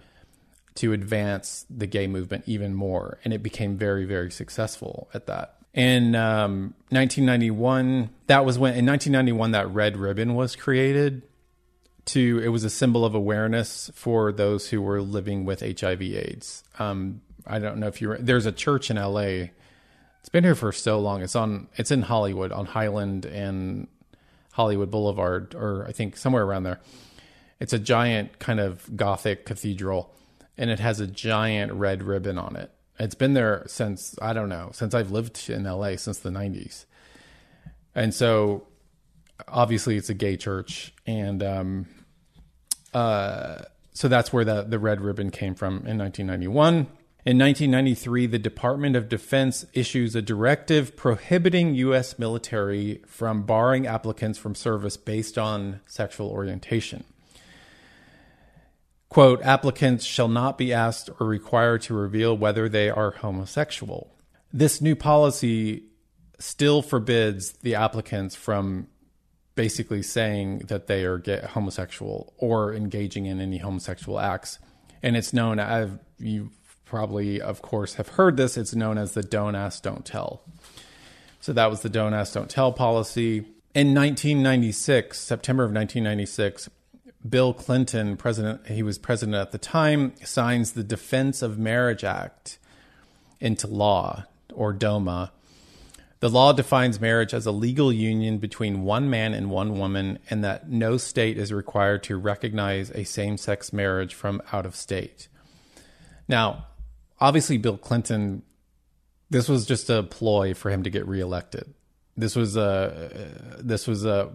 to 0.77 0.93
advance 0.93 1.67
the 1.69 1.87
gay 1.87 2.07
movement 2.07 2.45
even 2.47 2.75
more, 2.75 3.19
and 3.25 3.33
it 3.33 3.43
became 3.43 3.77
very 3.77 4.05
very 4.05 4.31
successful 4.31 5.09
at 5.15 5.27
that. 5.27 5.57
In 5.75 6.15
um, 6.15 6.75
1991 6.91 8.11
that 8.27 8.45
was 8.45 8.59
when 8.59 8.75
in 8.75 8.87
1991 8.87 9.53
that 9.53 9.69
red 9.71 9.97
ribbon 9.97 10.35
was 10.35 10.55
created 10.55 11.23
to 12.05 12.41
it 12.45 12.49
was 12.49 12.65
a 12.65 12.71
symbol 12.71 13.05
of 13.05 13.15
awareness 13.15 13.91
for 13.95 14.33
those 14.33 14.69
who 14.69 14.83
were 14.83 15.01
living 15.01 15.45
with 15.45 15.61
hiv 15.81 16.03
aids. 16.03 16.63
Um, 16.79 17.23
i 17.47 17.59
don't 17.59 17.79
know 17.79 17.89
if 17.89 18.01
you 18.03 18.17
there's 18.19 18.47
a 18.47 18.53
church 18.53 18.91
in 18.91 18.97
la 18.97 19.21
it's 19.21 20.29
been 20.31 20.45
here 20.45 20.55
for 20.55 20.73
so 20.73 21.01
long 21.01 21.23
it's 21.23 21.35
on 21.35 21.69
it's 21.77 21.91
in 21.91 22.03
hollywood 22.03 22.53
on 22.53 22.67
highland 22.67 23.25
and 23.25 23.89
hollywood 24.53 24.91
boulevard 24.91 25.55
or 25.55 25.87
i 25.89 25.93
think 25.93 26.17
somewhere 26.17 26.45
around 26.45 26.65
there. 26.65 26.81
It's 27.63 27.73
a 27.73 27.79
giant 27.79 28.41
kind 28.41 28.59
of 28.59 28.97
gothic 28.97 29.47
cathedral 29.47 30.13
and 30.57 30.71
it 30.71 30.81
has 30.81 31.01
a 31.01 31.07
giant 31.07 31.73
red 31.73 32.03
ribbon 32.03 32.39
on 32.39 32.57
it 32.57 32.71
it's 32.99 33.15
been 33.15 33.35
there 33.35 33.65
since 33.67 34.15
I 34.21 34.33
don't 34.33 34.49
know 34.49 34.71
since 34.73 34.95
I've 34.95 35.11
lived 35.11 35.51
in 35.51 35.65
LA 35.65 35.97
since 35.97 36.19
the 36.19 36.31
'90s, 36.31 36.85
and 37.95 38.15
so 38.15 38.67
obviously 39.49 39.97
it's 39.97 40.09
a 40.09 40.15
gay 40.15 40.37
church, 40.37 40.95
and 41.07 41.43
um, 41.43 41.87
uh, 42.95 43.63
so 43.93 44.09
that's 44.09 44.33
where 44.33 44.45
the 44.45 44.63
the 44.63 44.79
red 44.79 45.01
ribbon 45.01 45.31
came 45.31 45.55
from 45.55 45.87
in 45.87 45.99
1991. 45.99 46.87
In 47.25 47.39
1993, 47.39 48.27
the 48.27 48.39
Department 48.39 48.97
of 48.97 49.09
Defense 49.09 49.65
issues 49.75 50.17
a 50.17 50.23
directive 50.23 50.97
prohibiting 50.97 51.77
U.S. 51.77 52.19
military 52.19 53.01
from 53.07 53.45
barring 53.45 53.87
applicants 53.87 54.39
from 54.39 54.57
service 54.57 54.97
based 54.97 55.39
on 55.39 55.81
sexual 55.87 56.29
orientation 56.29 57.05
quote, 59.13 59.43
applicants 59.43 60.05
shall 60.05 60.29
not 60.29 60.57
be 60.57 60.73
asked 60.73 61.11
or 61.21 61.27
required 61.27 61.83
to 61.83 61.95
reveal 61.95 62.35
whether 62.35 62.67
they 62.69 62.89
are 62.89 63.11
homosexual. 63.11 64.17
This 64.53 64.81
new 64.81 64.97
policy 64.97 65.85
still 66.39 66.81
forbids 66.81 67.53
the 67.63 67.75
applicants 67.75 68.35
from 68.35 68.89
basically 69.55 70.03
saying 70.03 70.61
that 70.69 70.87
they 70.87 71.05
are 71.05 71.23
homosexual 71.51 72.33
or 72.39 72.75
engaging 72.75 73.27
in 73.27 73.39
any 73.39 73.59
homosexual 73.59 74.19
acts. 74.19 74.59
And 75.03 75.15
it's 75.15 75.35
known 75.35 75.59
as, 75.59 75.91
you 76.19 76.51
probably, 76.87 77.41
of 77.41 77.61
course, 77.61 77.95
have 77.95 78.09
heard 78.09 78.39
this, 78.39 78.57
it's 78.57 78.75
known 78.75 78.97
as 78.97 79.13
the 79.13 79.23
don't 79.23 79.55
ask, 79.55 79.83
don't 79.83 80.07
tell. 80.07 80.43
So 81.41 81.53
that 81.53 81.69
was 81.69 81.83
the 81.83 81.91
don't 81.91 82.15
ask, 82.15 82.33
don't 82.33 82.49
tell 82.49 82.73
policy. 82.73 83.41
In 83.75 83.95
1996, 83.95 85.19
September 85.19 85.65
of 85.65 85.73
1996, 85.73 86.71
Bill 87.29 87.55
Clinton, 87.55 88.17
president, 88.17 88.67
he 88.67 88.83
was 88.83 88.99
president 88.99 89.37
at 89.37 89.53
the 89.53 89.59
time, 89.59 90.15
signs 90.25 90.73
the 90.73 90.83
Defense 90.83 91.41
of 91.43 91.59
Marriage 91.59 92.05
Act 92.05 92.59
into 93.41 93.67
law, 93.67 94.25
or 94.53 94.73
DOMA, 94.73 95.31
The 96.23 96.31
law 96.31 96.53
defines 96.53 97.01
marriage 97.01 97.35
as 97.35 97.47
a 97.47 97.51
legal 97.51 97.93
union 97.93 98.39
between 98.39 98.85
one 98.85 99.11
man 99.11 99.35
and 99.35 99.51
one 99.51 99.77
woman, 99.77 100.21
and 100.31 100.45
that 100.45 100.71
no 100.71 100.97
state 100.97 101.37
is 101.37 101.53
required 101.53 102.05
to 102.05 102.17
recognize 102.17 102.93
a 102.93 103.03
same 103.03 103.37
sex 103.37 103.73
marriage 103.73 104.15
from 104.15 104.41
out 104.53 104.65
of 104.65 104.77
state. 104.77 105.27
Now, 106.29 106.69
obviously, 107.21 107.59
Bill 107.59 107.77
Clinton, 107.77 108.45
this 109.31 109.49
was 109.49 109.67
just 109.67 109.91
a 109.91 110.05
ploy 110.05 110.55
for 110.55 110.71
him 110.71 110.85
to 110.85 110.91
get 110.91 111.09
reelected. 111.09 111.75
This 112.17 112.37
was 112.37 112.57
a, 112.57 113.59
this 113.59 113.89
was 113.89 114.05
a, 114.05 114.31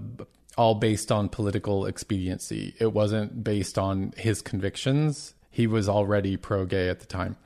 all 0.57 0.75
based 0.75 1.11
on 1.11 1.29
political 1.29 1.85
expediency. 1.85 2.73
It 2.79 2.91
wasn't 2.91 3.43
based 3.43 3.77
on 3.77 4.13
his 4.17 4.41
convictions. 4.41 5.35
He 5.51 5.67
was 5.67 5.87
already 5.87 6.35
pro 6.35 6.65
gay 6.65 6.89
at 6.89 6.99
the 6.99 7.05
time. 7.05 7.37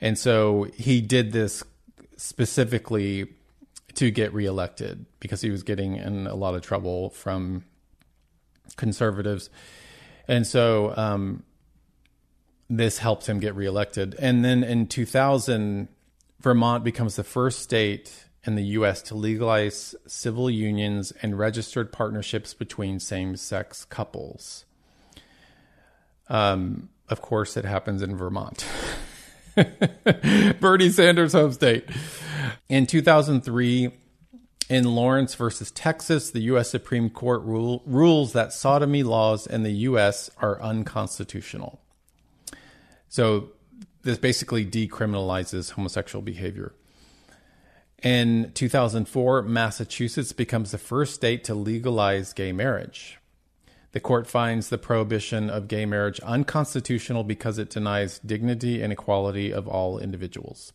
And 0.00 0.18
so 0.18 0.64
he 0.76 1.00
did 1.00 1.32
this 1.32 1.62
specifically 2.16 3.28
to 3.94 4.10
get 4.10 4.32
reelected 4.32 5.06
because 5.20 5.40
he 5.40 5.50
was 5.50 5.62
getting 5.62 5.96
in 5.96 6.26
a 6.26 6.34
lot 6.34 6.54
of 6.54 6.62
trouble 6.62 7.10
from 7.10 7.64
conservatives. 8.76 9.50
And 10.28 10.46
so 10.46 10.94
um, 10.96 11.42
this 12.68 12.98
helped 12.98 13.26
him 13.26 13.40
get 13.40 13.54
reelected. 13.54 14.14
And 14.18 14.44
then 14.44 14.62
in 14.62 14.86
2000, 14.86 15.88
Vermont 16.40 16.84
becomes 16.84 17.16
the 17.16 17.24
first 17.24 17.60
state 17.60 18.27
in 18.48 18.54
the 18.54 18.64
U.S. 18.64 19.02
to 19.02 19.14
legalize 19.14 19.94
civil 20.06 20.50
unions 20.50 21.12
and 21.22 21.38
registered 21.38 21.92
partnerships 21.92 22.54
between 22.54 22.98
same 22.98 23.36
sex 23.36 23.84
couples. 23.84 24.64
Um, 26.28 26.88
of 27.08 27.20
course, 27.20 27.56
it 27.58 27.66
happens 27.66 28.00
in 28.00 28.16
Vermont. 28.16 28.66
Bernie 30.60 30.88
Sanders' 30.88 31.34
home 31.34 31.52
state. 31.52 31.84
In 32.70 32.86
2003, 32.86 33.90
in 34.70 34.84
Lawrence 34.84 35.34
versus 35.34 35.70
Texas, 35.70 36.30
the 36.30 36.40
U.S. 36.40 36.70
Supreme 36.70 37.10
Court 37.10 37.42
rule, 37.42 37.82
rules 37.84 38.32
that 38.32 38.54
sodomy 38.54 39.02
laws 39.02 39.46
in 39.46 39.62
the 39.62 39.72
U.S. 39.72 40.30
are 40.38 40.60
unconstitutional. 40.62 41.80
So 43.10 43.50
this 44.02 44.16
basically 44.16 44.64
decriminalizes 44.64 45.72
homosexual 45.72 46.22
behavior. 46.22 46.72
In 48.02 48.52
2004, 48.54 49.42
Massachusetts 49.42 50.32
becomes 50.32 50.70
the 50.70 50.78
first 50.78 51.14
state 51.14 51.42
to 51.44 51.54
legalize 51.54 52.32
gay 52.32 52.52
marriage. 52.52 53.18
The 53.92 54.00
court 54.00 54.26
finds 54.26 54.68
the 54.68 54.78
prohibition 54.78 55.50
of 55.50 55.66
gay 55.66 55.84
marriage 55.84 56.20
unconstitutional 56.20 57.24
because 57.24 57.58
it 57.58 57.70
denies 57.70 58.20
dignity 58.20 58.82
and 58.82 58.92
equality 58.92 59.52
of 59.52 59.66
all 59.66 59.98
individuals. 59.98 60.72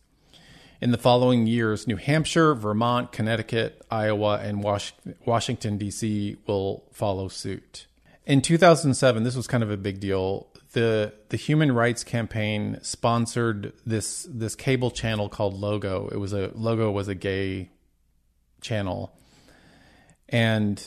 In 0.80 0.90
the 0.90 0.98
following 0.98 1.46
years, 1.46 1.86
New 1.86 1.96
Hampshire, 1.96 2.54
Vermont, 2.54 3.12
Connecticut, 3.12 3.80
Iowa, 3.90 4.40
and 4.42 4.62
Was- 4.62 4.92
Washington, 5.24 5.78
D.C. 5.78 6.36
will 6.46 6.84
follow 6.92 7.28
suit. 7.28 7.86
In 8.26 8.42
2007, 8.42 9.22
this 9.22 9.36
was 9.36 9.46
kind 9.46 9.62
of 9.62 9.70
a 9.70 9.78
big 9.78 10.00
deal. 10.00 10.48
The, 10.74 11.12
the 11.30 11.36
Human 11.36 11.72
Rights 11.72 12.04
Campaign 12.04 12.78
sponsored 12.82 13.72
this 13.86 14.28
this 14.28 14.54
cable 14.54 14.90
channel 14.90 15.28
called 15.28 15.54
Logo. 15.54 16.08
It 16.08 16.16
was 16.16 16.32
a 16.32 16.50
Logo 16.54 16.90
was 16.90 17.08
a 17.08 17.14
gay 17.14 17.70
channel, 18.60 19.16
and 20.28 20.84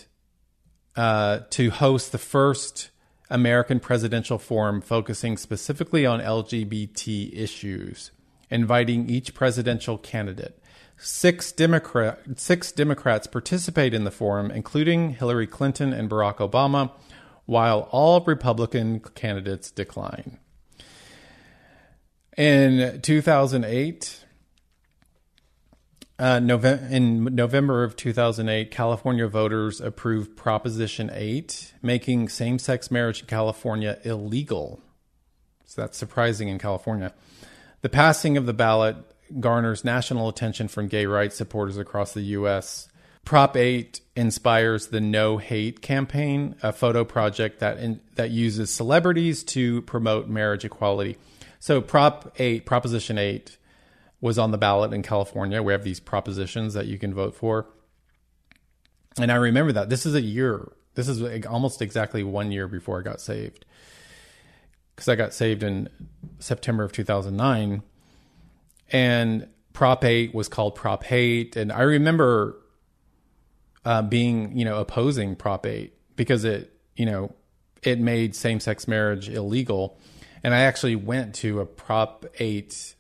uh, 0.98 1.40
to 1.52 1.70
host 1.70 2.12
the 2.12 2.18
first 2.18 2.90
American 3.30 3.80
presidential 3.80 4.38
forum 4.38 4.82
focusing 4.82 5.38
specifically 5.38 6.06
on 6.06 6.20
LGBT 6.20 7.38
issues, 7.38 8.12
inviting 8.50 9.10
each 9.10 9.34
presidential 9.34 9.98
candidate. 9.98 10.62
Six, 10.98 11.52
Democrat, 11.52 12.20
six 12.36 12.72
Democrats 12.72 13.28
participate 13.28 13.94
in 13.94 14.04
the 14.04 14.12
forum, 14.12 14.50
including 14.50 15.12
Hillary 15.12 15.46
Clinton 15.46 15.94
and 15.94 16.10
Barack 16.10 16.38
Obama, 16.38 16.92
while 17.48 17.88
all 17.92 18.22
Republican 18.22 19.00
candidates 19.16 19.72
decline. 19.72 20.38
In 22.38 23.02
2008, 23.02 24.26
uh, 26.20 26.40
November, 26.40 26.88
in 26.92 27.24
November 27.24 27.84
of 27.84 27.96
2008, 27.96 28.70
California 28.70 29.28
voters 29.28 29.82
approved 29.82 30.36
Proposition 30.36 31.10
8, 31.12 31.74
making 31.82 32.30
same 32.30 32.60
sex 32.60 32.92
marriage 32.92 33.22
in 33.22 33.28
California 33.28 33.98
illegal. 34.04 34.82
So 35.66 35.82
that's 35.82 35.98
surprising 35.98 36.50
in 36.50 36.60
California. 36.60 37.14
The 37.82 37.90
passing 37.90 38.36
of 38.36 38.46
the 38.46 38.54
ballot 38.54 38.98
garners 39.40 39.84
national 39.84 40.28
attention 40.28 40.68
from 40.68 40.88
gay 40.88 41.06
rights 41.06 41.38
supporters 41.38 41.78
across 41.78 42.14
the 42.14 42.22
U.S. 42.22 42.90
Prop 43.28 43.58
8 43.58 44.00
inspires 44.16 44.88
the 44.88 45.02
No 45.02 45.38
Hate 45.38 45.82
campaign, 45.82 46.56
a 46.64 46.72
photo 46.72 47.04
project 47.04 47.60
that 47.60 47.78
in, 47.78 48.00
that 48.16 48.32
uses 48.32 48.70
celebrities 48.70 49.44
to 49.44 49.82
promote 49.82 50.30
marriage 50.30 50.64
equality. 50.64 51.18
So 51.60 51.82
Prop 51.82 52.34
8, 52.40 52.66
Proposition 52.66 53.18
8 53.18 53.58
was 54.22 54.40
on 54.40 54.52
the 54.52 54.58
ballot 54.58 54.94
in 54.94 55.04
California. 55.04 55.62
We 55.62 55.74
have 55.74 55.84
these 55.84 56.00
propositions 56.00 56.74
that 56.76 56.86
you 56.86 56.98
can 56.98 57.14
vote 57.14 57.36
for. 57.36 57.68
And 59.20 59.30
I 59.30 59.36
remember 59.36 59.74
that. 59.74 59.90
This 59.90 60.06
is 60.06 60.16
a 60.16 60.22
year. 60.22 60.72
This 60.96 61.10
is 61.10 61.46
almost 61.48 61.82
exactly 61.82 62.24
one 62.24 62.54
year 62.54 62.70
before 62.70 62.98
I 62.98 63.02
got 63.04 63.20
saved. 63.20 63.66
Because 64.96 65.10
I 65.10 65.16
got 65.16 65.34
saved 65.34 65.64
in 65.64 65.90
September 66.40 66.86
of 66.86 66.94
2009. 66.94 67.84
And 68.90 69.48
Prop 69.74 70.06
8 70.06 70.34
was 70.34 70.48
called 70.48 70.76
Prop 70.76 71.12
8. 71.12 71.58
And 71.58 71.74
I 71.74 71.82
remember 71.82 72.62
uh, 73.86 74.02
being, 74.02 74.58
you 74.58 74.66
know, 74.66 74.80
opposing 74.80 75.36
Prop 75.36 75.66
8 75.66 75.94
because 76.16 76.44
it, 76.44 76.74
you 76.96 77.06
know, 77.06 77.34
it 77.84 78.00
made 78.00 78.36
same 78.36 78.60
sex 78.60 78.88
marriage 78.88 79.30
illegal. 79.30 80.00
And 80.44 80.54
I 80.54 80.62
actually 80.62 80.96
went 80.96 81.36
to 81.36 81.60
a 81.60 81.66
Prop 81.66 82.26
8 82.40 82.96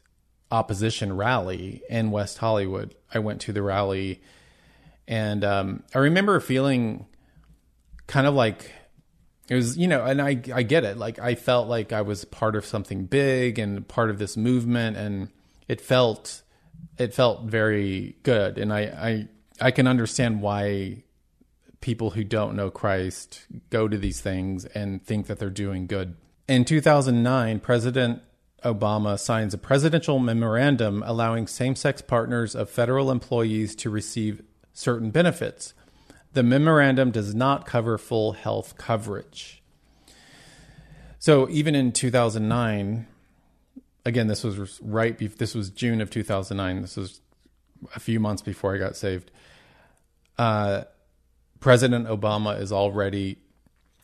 opposition 0.51 1.15
rally 1.15 1.81
in 1.89 2.11
West 2.11 2.37
Hollywood. 2.37 2.95
I 3.13 3.19
went 3.19 3.41
to 3.41 3.53
the 3.53 3.61
rally, 3.61 4.21
and 5.07 5.43
um, 5.43 5.83
I 5.93 5.99
remember 5.99 6.39
feeling 6.39 7.05
kind 8.07 8.27
of 8.27 8.33
like 8.33 8.71
it 9.49 9.55
was, 9.55 9.77
you 9.77 9.87
know, 9.87 10.03
and 10.03 10.21
I 10.21 10.41
I 10.53 10.63
get 10.63 10.83
it. 10.83 10.97
Like 10.97 11.19
I 11.19 11.35
felt 11.35 11.67
like 11.67 11.93
I 11.93 12.01
was 12.01 12.25
part 12.25 12.55
of 12.55 12.65
something 12.65 13.05
big 13.05 13.59
and 13.59 13.87
part 13.87 14.09
of 14.09 14.19
this 14.19 14.35
movement, 14.35 14.97
and 14.97 15.29
it 15.67 15.79
felt 15.81 16.43
it 16.97 17.13
felt 17.13 17.43
very 17.43 18.17
good. 18.23 18.57
And 18.57 18.73
I 18.73 18.81
I 18.81 19.27
I 19.59 19.71
can 19.71 19.87
understand 19.87 20.41
why 20.41 21.03
people 21.81 22.11
who 22.11 22.23
don't 22.23 22.55
know 22.55 22.69
Christ 22.69 23.45
go 23.69 23.87
to 23.87 23.97
these 23.97 24.21
things 24.21 24.65
and 24.65 25.03
think 25.03 25.27
that 25.27 25.39
they're 25.39 25.49
doing 25.49 25.87
good. 25.87 26.15
In 26.47 26.65
2009, 26.65 27.59
President 27.59 28.21
Obama 28.63 29.19
signs 29.19 29.53
a 29.53 29.57
presidential 29.57 30.19
memorandum 30.19 31.03
allowing 31.05 31.47
same 31.47 31.75
sex 31.75 32.01
partners 32.01 32.55
of 32.55 32.69
federal 32.69 33.11
employees 33.11 33.75
to 33.75 33.89
receive 33.89 34.41
certain 34.73 35.11
benefits. 35.11 35.73
The 36.33 36.43
memorandum 36.43 37.11
does 37.11 37.33
not 37.35 37.65
cover 37.65 37.97
full 37.97 38.33
health 38.33 38.77
coverage. 38.77 39.61
So 41.19 41.49
even 41.49 41.75
in 41.75 41.91
2009, 41.91 43.07
again, 44.05 44.27
this 44.27 44.43
was 44.43 44.79
right. 44.81 45.17
This 45.37 45.53
was 45.53 45.69
June 45.69 46.01
of 46.01 46.09
2009. 46.09 46.81
This 46.81 46.95
was 46.95 47.21
a 47.95 47.99
few 47.99 48.19
months 48.19 48.41
before 48.41 48.73
I 48.75 48.77
got 48.77 48.95
saved. 48.95 49.31
Uh, 50.37 50.83
President 51.59 52.07
Obama 52.07 52.59
is 52.59 52.71
already 52.71 53.37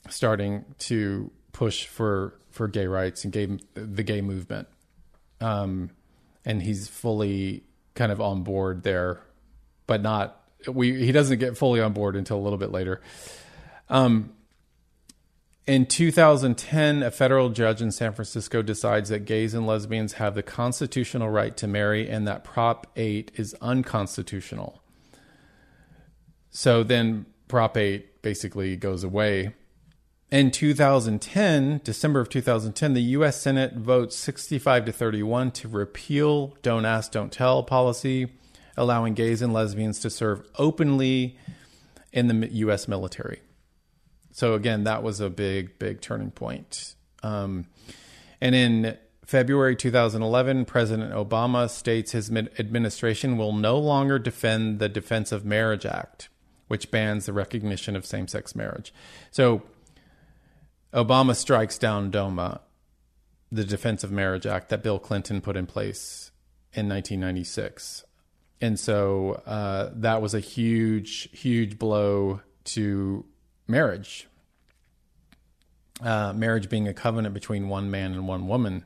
starting 0.10 0.66
to 0.80 1.32
push 1.52 1.86
for 1.86 2.34
for 2.52 2.68
gay 2.68 2.88
rights 2.88 3.24
and 3.24 3.34
gay 3.34 3.58
the 3.74 4.04
gay 4.04 4.22
movement, 4.22 4.68
um, 5.40 5.90
and 6.46 6.62
he's 6.62 6.88
fully 6.88 7.64
kind 7.96 8.12
of 8.12 8.20
on 8.20 8.44
board 8.44 8.84
there, 8.84 9.22
but 9.88 10.02
not 10.02 10.42
we. 10.68 11.06
He 11.06 11.12
doesn't 11.12 11.40
get 11.40 11.58
fully 11.58 11.80
on 11.82 11.94
board 11.94 12.16
until 12.16 12.38
a 12.38 12.42
little 12.42 12.58
bit 12.58 12.72
later. 12.72 13.02
Um, 13.90 14.34
in 15.66 15.86
2010, 15.86 17.04
a 17.04 17.12
federal 17.12 17.50
judge 17.50 17.82
in 17.82 17.92
San 17.92 18.12
Francisco 18.12 18.62
decides 18.62 19.08
that 19.10 19.20
gays 19.20 19.54
and 19.54 19.66
lesbians 19.66 20.14
have 20.14 20.36
the 20.36 20.44
constitutional 20.44 21.30
right 21.30 21.56
to 21.56 21.68
marry 21.68 22.10
and 22.10 22.28
that 22.28 22.44
Prop 22.44 22.88
8 22.98 23.32
is 23.36 23.56
unconstitutional. 23.62 24.83
So 26.54 26.84
then 26.84 27.26
Prop 27.48 27.76
8 27.76 28.22
basically 28.22 28.78
goes 28.78 29.04
away. 29.04 29.54
In 30.32 30.50
2010, 30.50 31.82
December 31.84 32.20
of 32.20 32.30
2010, 32.30 32.94
the 32.94 33.02
U.S. 33.02 33.42
Senate 33.42 33.74
votes 33.76 34.16
65 34.16 34.86
to 34.86 34.92
31 34.92 35.52
to 35.52 35.68
repeal 35.68 36.56
Don't 36.62 36.86
Ask, 36.86 37.12
Don't 37.12 37.32
Tell 37.32 37.64
policy, 37.64 38.32
allowing 38.78 39.14
gays 39.14 39.42
and 39.42 39.52
lesbians 39.52 40.00
to 40.00 40.10
serve 40.10 40.44
openly 40.58 41.38
in 42.12 42.28
the 42.28 42.48
U.S. 42.54 42.88
military. 42.88 43.42
So, 44.32 44.54
again, 44.54 44.86
that 44.86 45.04
was 45.04 45.20
a 45.20 45.30
big, 45.30 45.78
big 45.78 46.02
turning 46.02 46.32
point. 46.32 46.96
Um, 47.22 47.68
and 48.42 48.56
in 48.56 48.98
February 49.26 49.76
2011, 49.76 50.66
President 50.66 51.14
Obama 51.14 51.70
states 51.70 52.12
his 52.12 52.32
administration 52.32 53.38
will 53.38 53.54
no 53.54 53.78
longer 53.78 54.18
defend 54.20 54.80
the 54.80 54.90
Defense 54.90 55.32
of 55.32 55.46
Marriage 55.46 55.86
Act, 55.86 56.30
which 56.74 56.90
bans 56.90 57.28
the 57.28 57.34
recognition 57.34 57.96
of 57.96 58.04
same 58.04 58.28
sex 58.28 58.56
marriage. 58.56 58.92
So 59.30 59.62
Obama 60.92 61.36
strikes 61.36 61.78
down 61.78 62.10
DOMA, 62.10 62.62
the 63.52 63.64
Defense 63.64 64.04
of 64.04 64.12
Marriage 64.12 64.48
Act 64.48 64.70
that 64.70 64.82
Bill 64.82 64.98
Clinton 64.98 65.40
put 65.40 65.56
in 65.56 65.68
place 65.68 66.32
in 66.72 66.90
1996. 66.90 68.06
And 68.60 68.80
so 68.80 69.34
uh, 69.46 69.92
that 69.98 70.20
was 70.20 70.34
a 70.34 70.40
huge, 70.40 71.30
huge 71.32 71.78
blow 71.78 72.42
to 72.64 73.24
marriage. 73.68 74.28
Uh, 76.02 76.34
marriage 76.34 76.70
being 76.70 76.88
a 76.88 76.94
covenant 76.96 77.36
between 77.36 77.70
one 77.70 77.92
man 77.92 78.14
and 78.14 78.28
one 78.28 78.48
woman 78.48 78.84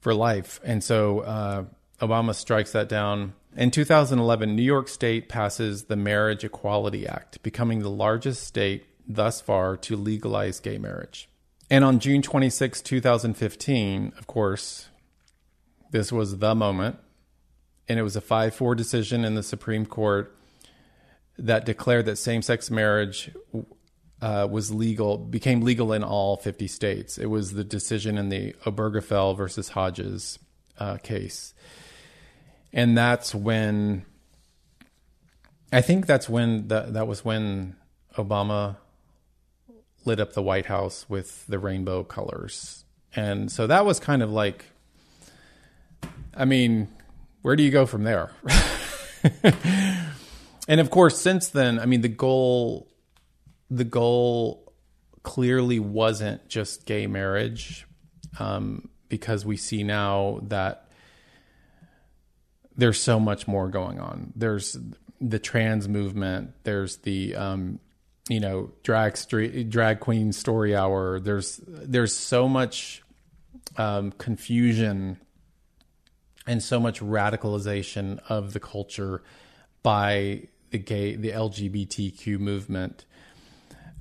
for 0.00 0.12
life. 0.12 0.58
And 0.64 0.82
so 0.82 1.20
uh, 1.20 1.64
Obama 2.00 2.34
strikes 2.34 2.72
that 2.72 2.88
down. 2.88 3.34
In 3.56 3.70
2011, 3.70 4.56
New 4.56 4.62
York 4.62 4.88
State 4.88 5.28
passes 5.28 5.84
the 5.84 5.94
Marriage 5.94 6.42
Equality 6.42 7.06
Act, 7.06 7.40
becoming 7.44 7.80
the 7.80 7.90
largest 7.90 8.44
state 8.44 8.84
thus 9.06 9.40
far 9.40 9.76
to 9.76 9.96
legalize 9.96 10.58
gay 10.58 10.76
marriage. 10.76 11.28
And 11.70 11.84
on 11.84 12.00
June 12.00 12.20
26, 12.20 12.82
2015, 12.82 14.12
of 14.18 14.26
course, 14.26 14.88
this 15.92 16.10
was 16.10 16.38
the 16.38 16.54
moment, 16.56 16.98
and 17.88 17.98
it 17.98 18.02
was 18.02 18.16
a 18.16 18.20
5 18.20 18.54
4 18.54 18.74
decision 18.74 19.24
in 19.24 19.36
the 19.36 19.42
Supreme 19.42 19.86
Court 19.86 20.36
that 21.38 21.64
declared 21.64 22.06
that 22.06 22.16
same 22.16 22.42
sex 22.42 22.72
marriage 22.72 23.30
uh, 24.20 24.48
was 24.50 24.72
legal, 24.72 25.16
became 25.16 25.60
legal 25.60 25.92
in 25.92 26.02
all 26.02 26.36
50 26.36 26.66
states. 26.66 27.18
It 27.18 27.26
was 27.26 27.52
the 27.52 27.64
decision 27.64 28.18
in 28.18 28.30
the 28.30 28.54
Obergefell 28.64 29.36
versus 29.36 29.70
Hodges 29.70 30.40
uh, 30.78 30.96
case. 30.96 31.54
And 32.74 32.98
that's 32.98 33.32
when, 33.32 34.04
I 35.72 35.80
think 35.80 36.06
that's 36.06 36.28
when, 36.28 36.66
that, 36.68 36.92
that 36.94 37.06
was 37.06 37.24
when 37.24 37.76
Obama 38.16 38.78
lit 40.04 40.18
up 40.18 40.32
the 40.32 40.42
White 40.42 40.66
House 40.66 41.06
with 41.08 41.46
the 41.46 41.60
rainbow 41.60 42.02
colors. 42.02 42.84
And 43.14 43.50
so 43.50 43.68
that 43.68 43.86
was 43.86 44.00
kind 44.00 44.24
of 44.24 44.30
like, 44.32 44.66
I 46.36 46.44
mean, 46.44 46.88
where 47.42 47.54
do 47.54 47.62
you 47.62 47.70
go 47.70 47.86
from 47.86 48.02
there? 48.02 48.32
and 50.68 50.80
of 50.80 50.90
course, 50.90 51.16
since 51.16 51.48
then, 51.48 51.78
I 51.78 51.86
mean, 51.86 52.00
the 52.00 52.08
goal, 52.08 52.88
the 53.70 53.84
goal 53.84 54.72
clearly 55.22 55.78
wasn't 55.78 56.48
just 56.48 56.86
gay 56.86 57.06
marriage, 57.06 57.86
um, 58.40 58.88
because 59.08 59.46
we 59.46 59.56
see 59.56 59.84
now 59.84 60.40
that 60.42 60.83
there's 62.76 63.00
so 63.00 63.20
much 63.20 63.46
more 63.46 63.68
going 63.68 64.00
on. 64.00 64.32
There's 64.34 64.76
the 65.20 65.38
trans 65.38 65.88
movement. 65.88 66.52
There's 66.64 66.96
the 66.98 67.34
um, 67.36 67.78
you 68.28 68.40
know 68.40 68.70
drag 68.82 69.16
street 69.16 69.68
drag 69.70 70.00
queen 70.00 70.32
story 70.32 70.74
hour 70.74 71.20
there's 71.20 71.60
there's 71.66 72.14
so 72.14 72.48
much 72.48 73.02
um, 73.76 74.12
confusion 74.12 75.18
and 76.46 76.62
so 76.62 76.78
much 76.80 77.00
radicalization 77.00 78.18
of 78.28 78.52
the 78.52 78.60
culture 78.60 79.22
by 79.82 80.42
the 80.70 80.78
gay 80.78 81.16
the 81.16 81.30
LGBTQ 81.30 82.38
movement 82.38 83.04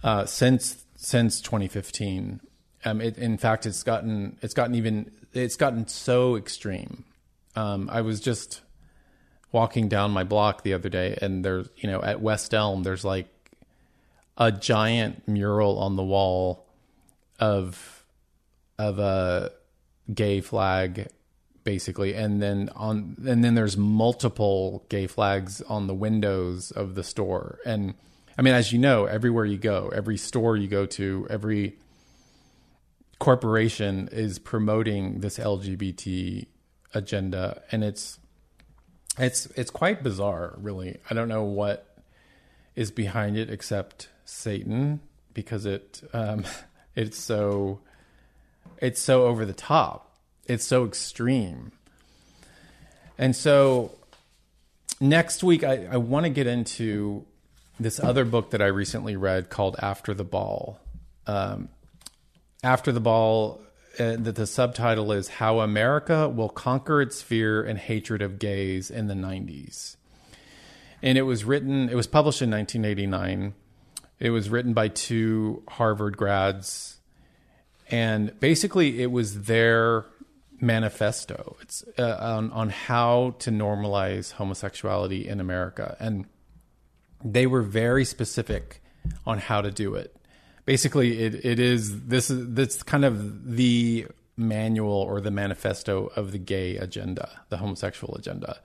uh, 0.04 0.26
since 0.26 0.86
since 0.96 1.42
2015 1.42 2.40
um, 2.86 3.02
it, 3.02 3.18
in 3.18 3.38
fact 3.38 3.66
it's 3.66 3.84
gotten 3.84 4.38
it's 4.42 4.54
gotten 4.54 4.76
even 4.76 5.12
it's 5.34 5.58
gotten 5.58 5.88
so 5.88 6.38
extreme 6.38 7.04
um, 7.56 7.90
I 7.92 8.02
was 8.02 8.20
just 8.20 8.62
walking 9.54 9.88
down 9.88 10.12
my 10.12 10.26
block 10.26 10.64
the 10.64 10.74
other 10.74 10.90
day 10.90 11.18
and 11.22 11.46
there's 11.46 11.70
you 11.78 11.90
know 11.90 12.02
at 12.02 12.22
West 12.22 12.54
Elm 12.54 12.84
there's 12.84 13.06
like 13.06 13.28
a 14.38 14.52
giant 14.52 15.26
mural 15.28 15.80
on 15.80 15.96
the 15.96 16.04
wall 16.04 16.66
of 17.40 18.04
of 18.78 19.00
a 19.00 19.52
gay 20.14 20.42
flag 20.42 21.08
basically. 21.64 22.14
And 22.14 22.42
then 22.42 22.70
on 22.76 23.16
and 23.26 23.44
then 23.44 23.56
there's 23.56 23.78
multiple 23.78 24.86
gay 24.90 25.08
flags 25.08 25.62
on 25.62 25.88
the 25.88 25.94
windows 25.94 26.72
of 26.72 26.96
the 26.96 27.04
store. 27.04 27.60
And 27.66 27.94
i 28.38 28.42
mean 28.42 28.54
as 28.54 28.74
you 28.74 28.80
know 28.80 29.06
everywhere 29.06 29.46
you 29.46 29.58
go 29.58 29.92
every 29.94 30.18
store 30.18 30.58
you 30.58 30.68
go 30.68 30.88
to 30.88 31.28
every 31.30 31.78
corporation 33.20 34.10
is 34.12 34.40
promoting 34.40 35.20
this 35.20 35.38
lgbt 35.38 36.48
agenda. 36.94 37.62
And 37.72 37.84
it's 37.84 38.20
it's 39.18 39.46
it's 39.56 39.70
quite 39.70 40.02
bizarre 40.04 40.56
really 40.58 40.98
i 41.10 41.14
don't 41.14 41.28
know 41.28 41.44
what 41.44 41.94
is 42.76 42.92
behind 42.92 43.38
it 43.38 43.50
except 43.50 44.10
Satan 44.26 45.02
because 45.34 45.66
it 45.66 46.02
um, 46.14 46.46
it's 46.96 47.18
so 47.18 47.80
it's 48.80 49.02
so 49.02 49.26
over 49.26 49.46
the 49.46 49.54
top. 49.54 50.18
It's 50.46 50.66
so 50.66 50.86
extreme. 50.86 51.72
And 53.18 53.36
so 53.36 53.92
next 55.00 55.44
week 55.44 55.64
I, 55.64 55.88
I 55.92 55.98
want 55.98 56.26
to 56.26 56.30
get 56.30 56.48
into 56.48 57.26
this 57.80 58.00
other 58.00 58.26
book 58.26 58.52
that 58.52 58.62
I 58.62 58.68
recently 58.68 59.16
read 59.16 59.50
called 59.50 59.76
After 59.80 60.14
the 60.14 60.24
Ball. 60.24 60.80
Um, 61.28 61.70
After 62.64 62.92
the 62.92 63.00
Ball, 63.00 63.62
uh, 64.00 64.16
that 64.18 64.36
the 64.36 64.48
subtitle 64.48 65.12
is 65.12 65.28
How 65.28 65.60
America 65.60 66.28
Will 66.30 66.50
Conquer 66.50 67.02
Its 67.02 67.22
Fear 67.22 67.64
and 67.64 67.78
Hatred 67.78 68.22
of 68.22 68.40
Gays 68.40 68.90
in 68.90 69.08
the 69.08 69.14
90s. 69.14 69.96
And 71.02 71.18
it 71.18 71.24
was 71.24 71.44
written, 71.44 71.90
it 71.90 71.96
was 71.96 72.08
published 72.08 72.42
in 72.42 72.50
1989 72.50 73.54
it 74.24 74.30
was 74.30 74.50
written 74.50 74.74
by 74.74 74.88
two 74.88 75.64
Harvard 75.68 76.16
grads, 76.16 77.02
and 77.92 78.40
basically 78.40 79.02
it 79.02 79.12
was 79.12 79.44
their 79.44 80.06
manifesto. 80.62 81.58
It's 81.62 81.84
uh, 82.00 82.18
on 82.22 82.50
on 82.52 82.70
how 82.70 83.36
to 83.40 83.52
normalize 83.52 84.32
homosexuality 84.32 85.28
in 85.28 85.42
America, 85.42 85.98
and 86.00 86.26
they 87.22 87.46
were 87.46 87.62
very 87.62 88.06
specific 88.06 88.82
on 89.26 89.40
how 89.40 89.60
to 89.60 89.72
do 89.72 89.96
it. 89.96 90.16
Basically, 90.66 91.20
it 91.24 91.46
it 91.46 91.60
is 91.60 92.06
this 92.06 92.30
is 92.30 92.54
that's 92.54 92.84
kind 92.84 93.06
of 93.06 93.56
the 93.56 94.08
manual 94.38 94.94
or 94.94 95.22
the 95.22 95.32
manifesto 95.32 96.12
of 96.16 96.32
the 96.32 96.38
gay 96.38 96.78
agenda, 96.78 97.42
the 97.50 97.58
homosexual 97.58 98.16
agenda. 98.16 98.60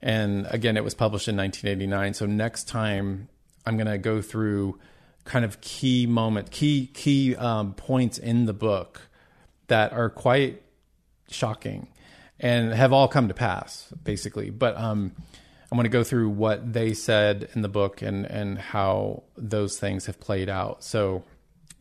And 0.00 0.46
again, 0.50 0.76
it 0.76 0.84
was 0.84 0.94
published 0.94 1.28
in 1.28 1.36
1989. 1.36 2.14
So 2.14 2.26
next 2.26 2.68
time 2.68 3.28
I'm 3.66 3.76
going 3.76 3.88
to 3.88 3.98
go 3.98 4.22
through 4.22 4.78
kind 5.24 5.44
of 5.44 5.60
key 5.60 6.06
moment, 6.06 6.50
key 6.50 6.86
key 6.86 7.36
um, 7.36 7.74
points 7.74 8.18
in 8.18 8.46
the 8.46 8.52
book 8.52 9.08
that 9.66 9.92
are 9.92 10.10
quite 10.10 10.62
shocking 11.30 11.88
and 12.40 12.72
have 12.72 12.92
all 12.92 13.08
come 13.08 13.28
to 13.28 13.34
pass, 13.34 13.92
basically. 14.04 14.50
But 14.50 14.76
um, 14.76 15.12
I'm 15.70 15.76
going 15.76 15.84
to 15.84 15.90
go 15.90 16.02
through 16.02 16.30
what 16.30 16.72
they 16.72 16.94
said 16.94 17.50
in 17.54 17.60
the 17.62 17.68
book 17.68 18.00
and 18.00 18.24
and 18.24 18.58
how 18.58 19.24
those 19.36 19.78
things 19.78 20.06
have 20.06 20.18
played 20.18 20.48
out. 20.48 20.82
So, 20.82 21.24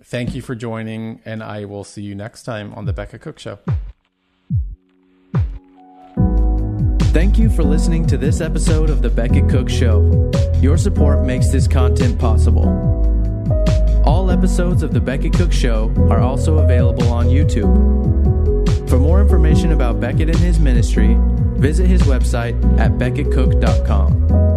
thank 0.03 0.35
you 0.35 0.41
for 0.41 0.55
joining, 0.55 1.21
and 1.23 1.41
I 1.41 1.65
will 1.65 1.85
see 1.85 2.01
you 2.01 2.13
next 2.13 2.43
time 2.43 2.73
on 2.73 2.85
the 2.85 2.93
Becket 2.93 3.21
Cook 3.21 3.39
Show. 3.39 3.59
Thank 7.13 7.39
you 7.39 7.49
for 7.49 7.63
listening 7.63 8.05
to 8.07 8.17
this 8.17 8.41
episode 8.41 8.89
of 8.89 9.01
The 9.01 9.09
Becket 9.09 9.49
Cook 9.49 9.69
Show. 9.69 10.31
Your 10.61 10.77
support 10.77 11.25
makes 11.25 11.47
this 11.47 11.67
content 11.67 12.19
possible. 12.19 12.67
All 14.05 14.29
episodes 14.29 14.83
of 14.83 14.93
The 14.93 14.99
Becket 15.01 15.33
Cook 15.33 15.51
Show 15.51 15.91
are 16.11 16.19
also 16.19 16.59
available 16.59 17.07
on 17.07 17.27
YouTube. 17.27 18.89
For 18.89 18.99
more 18.99 19.21
information 19.21 19.71
about 19.71 19.99
Becket 19.99 20.29
and 20.29 20.37
his 20.37 20.59
ministry, 20.59 21.17
visit 21.57 21.87
his 21.87 22.01
website 22.03 22.55
at 22.79 22.91
becketcook.com. 22.93 24.56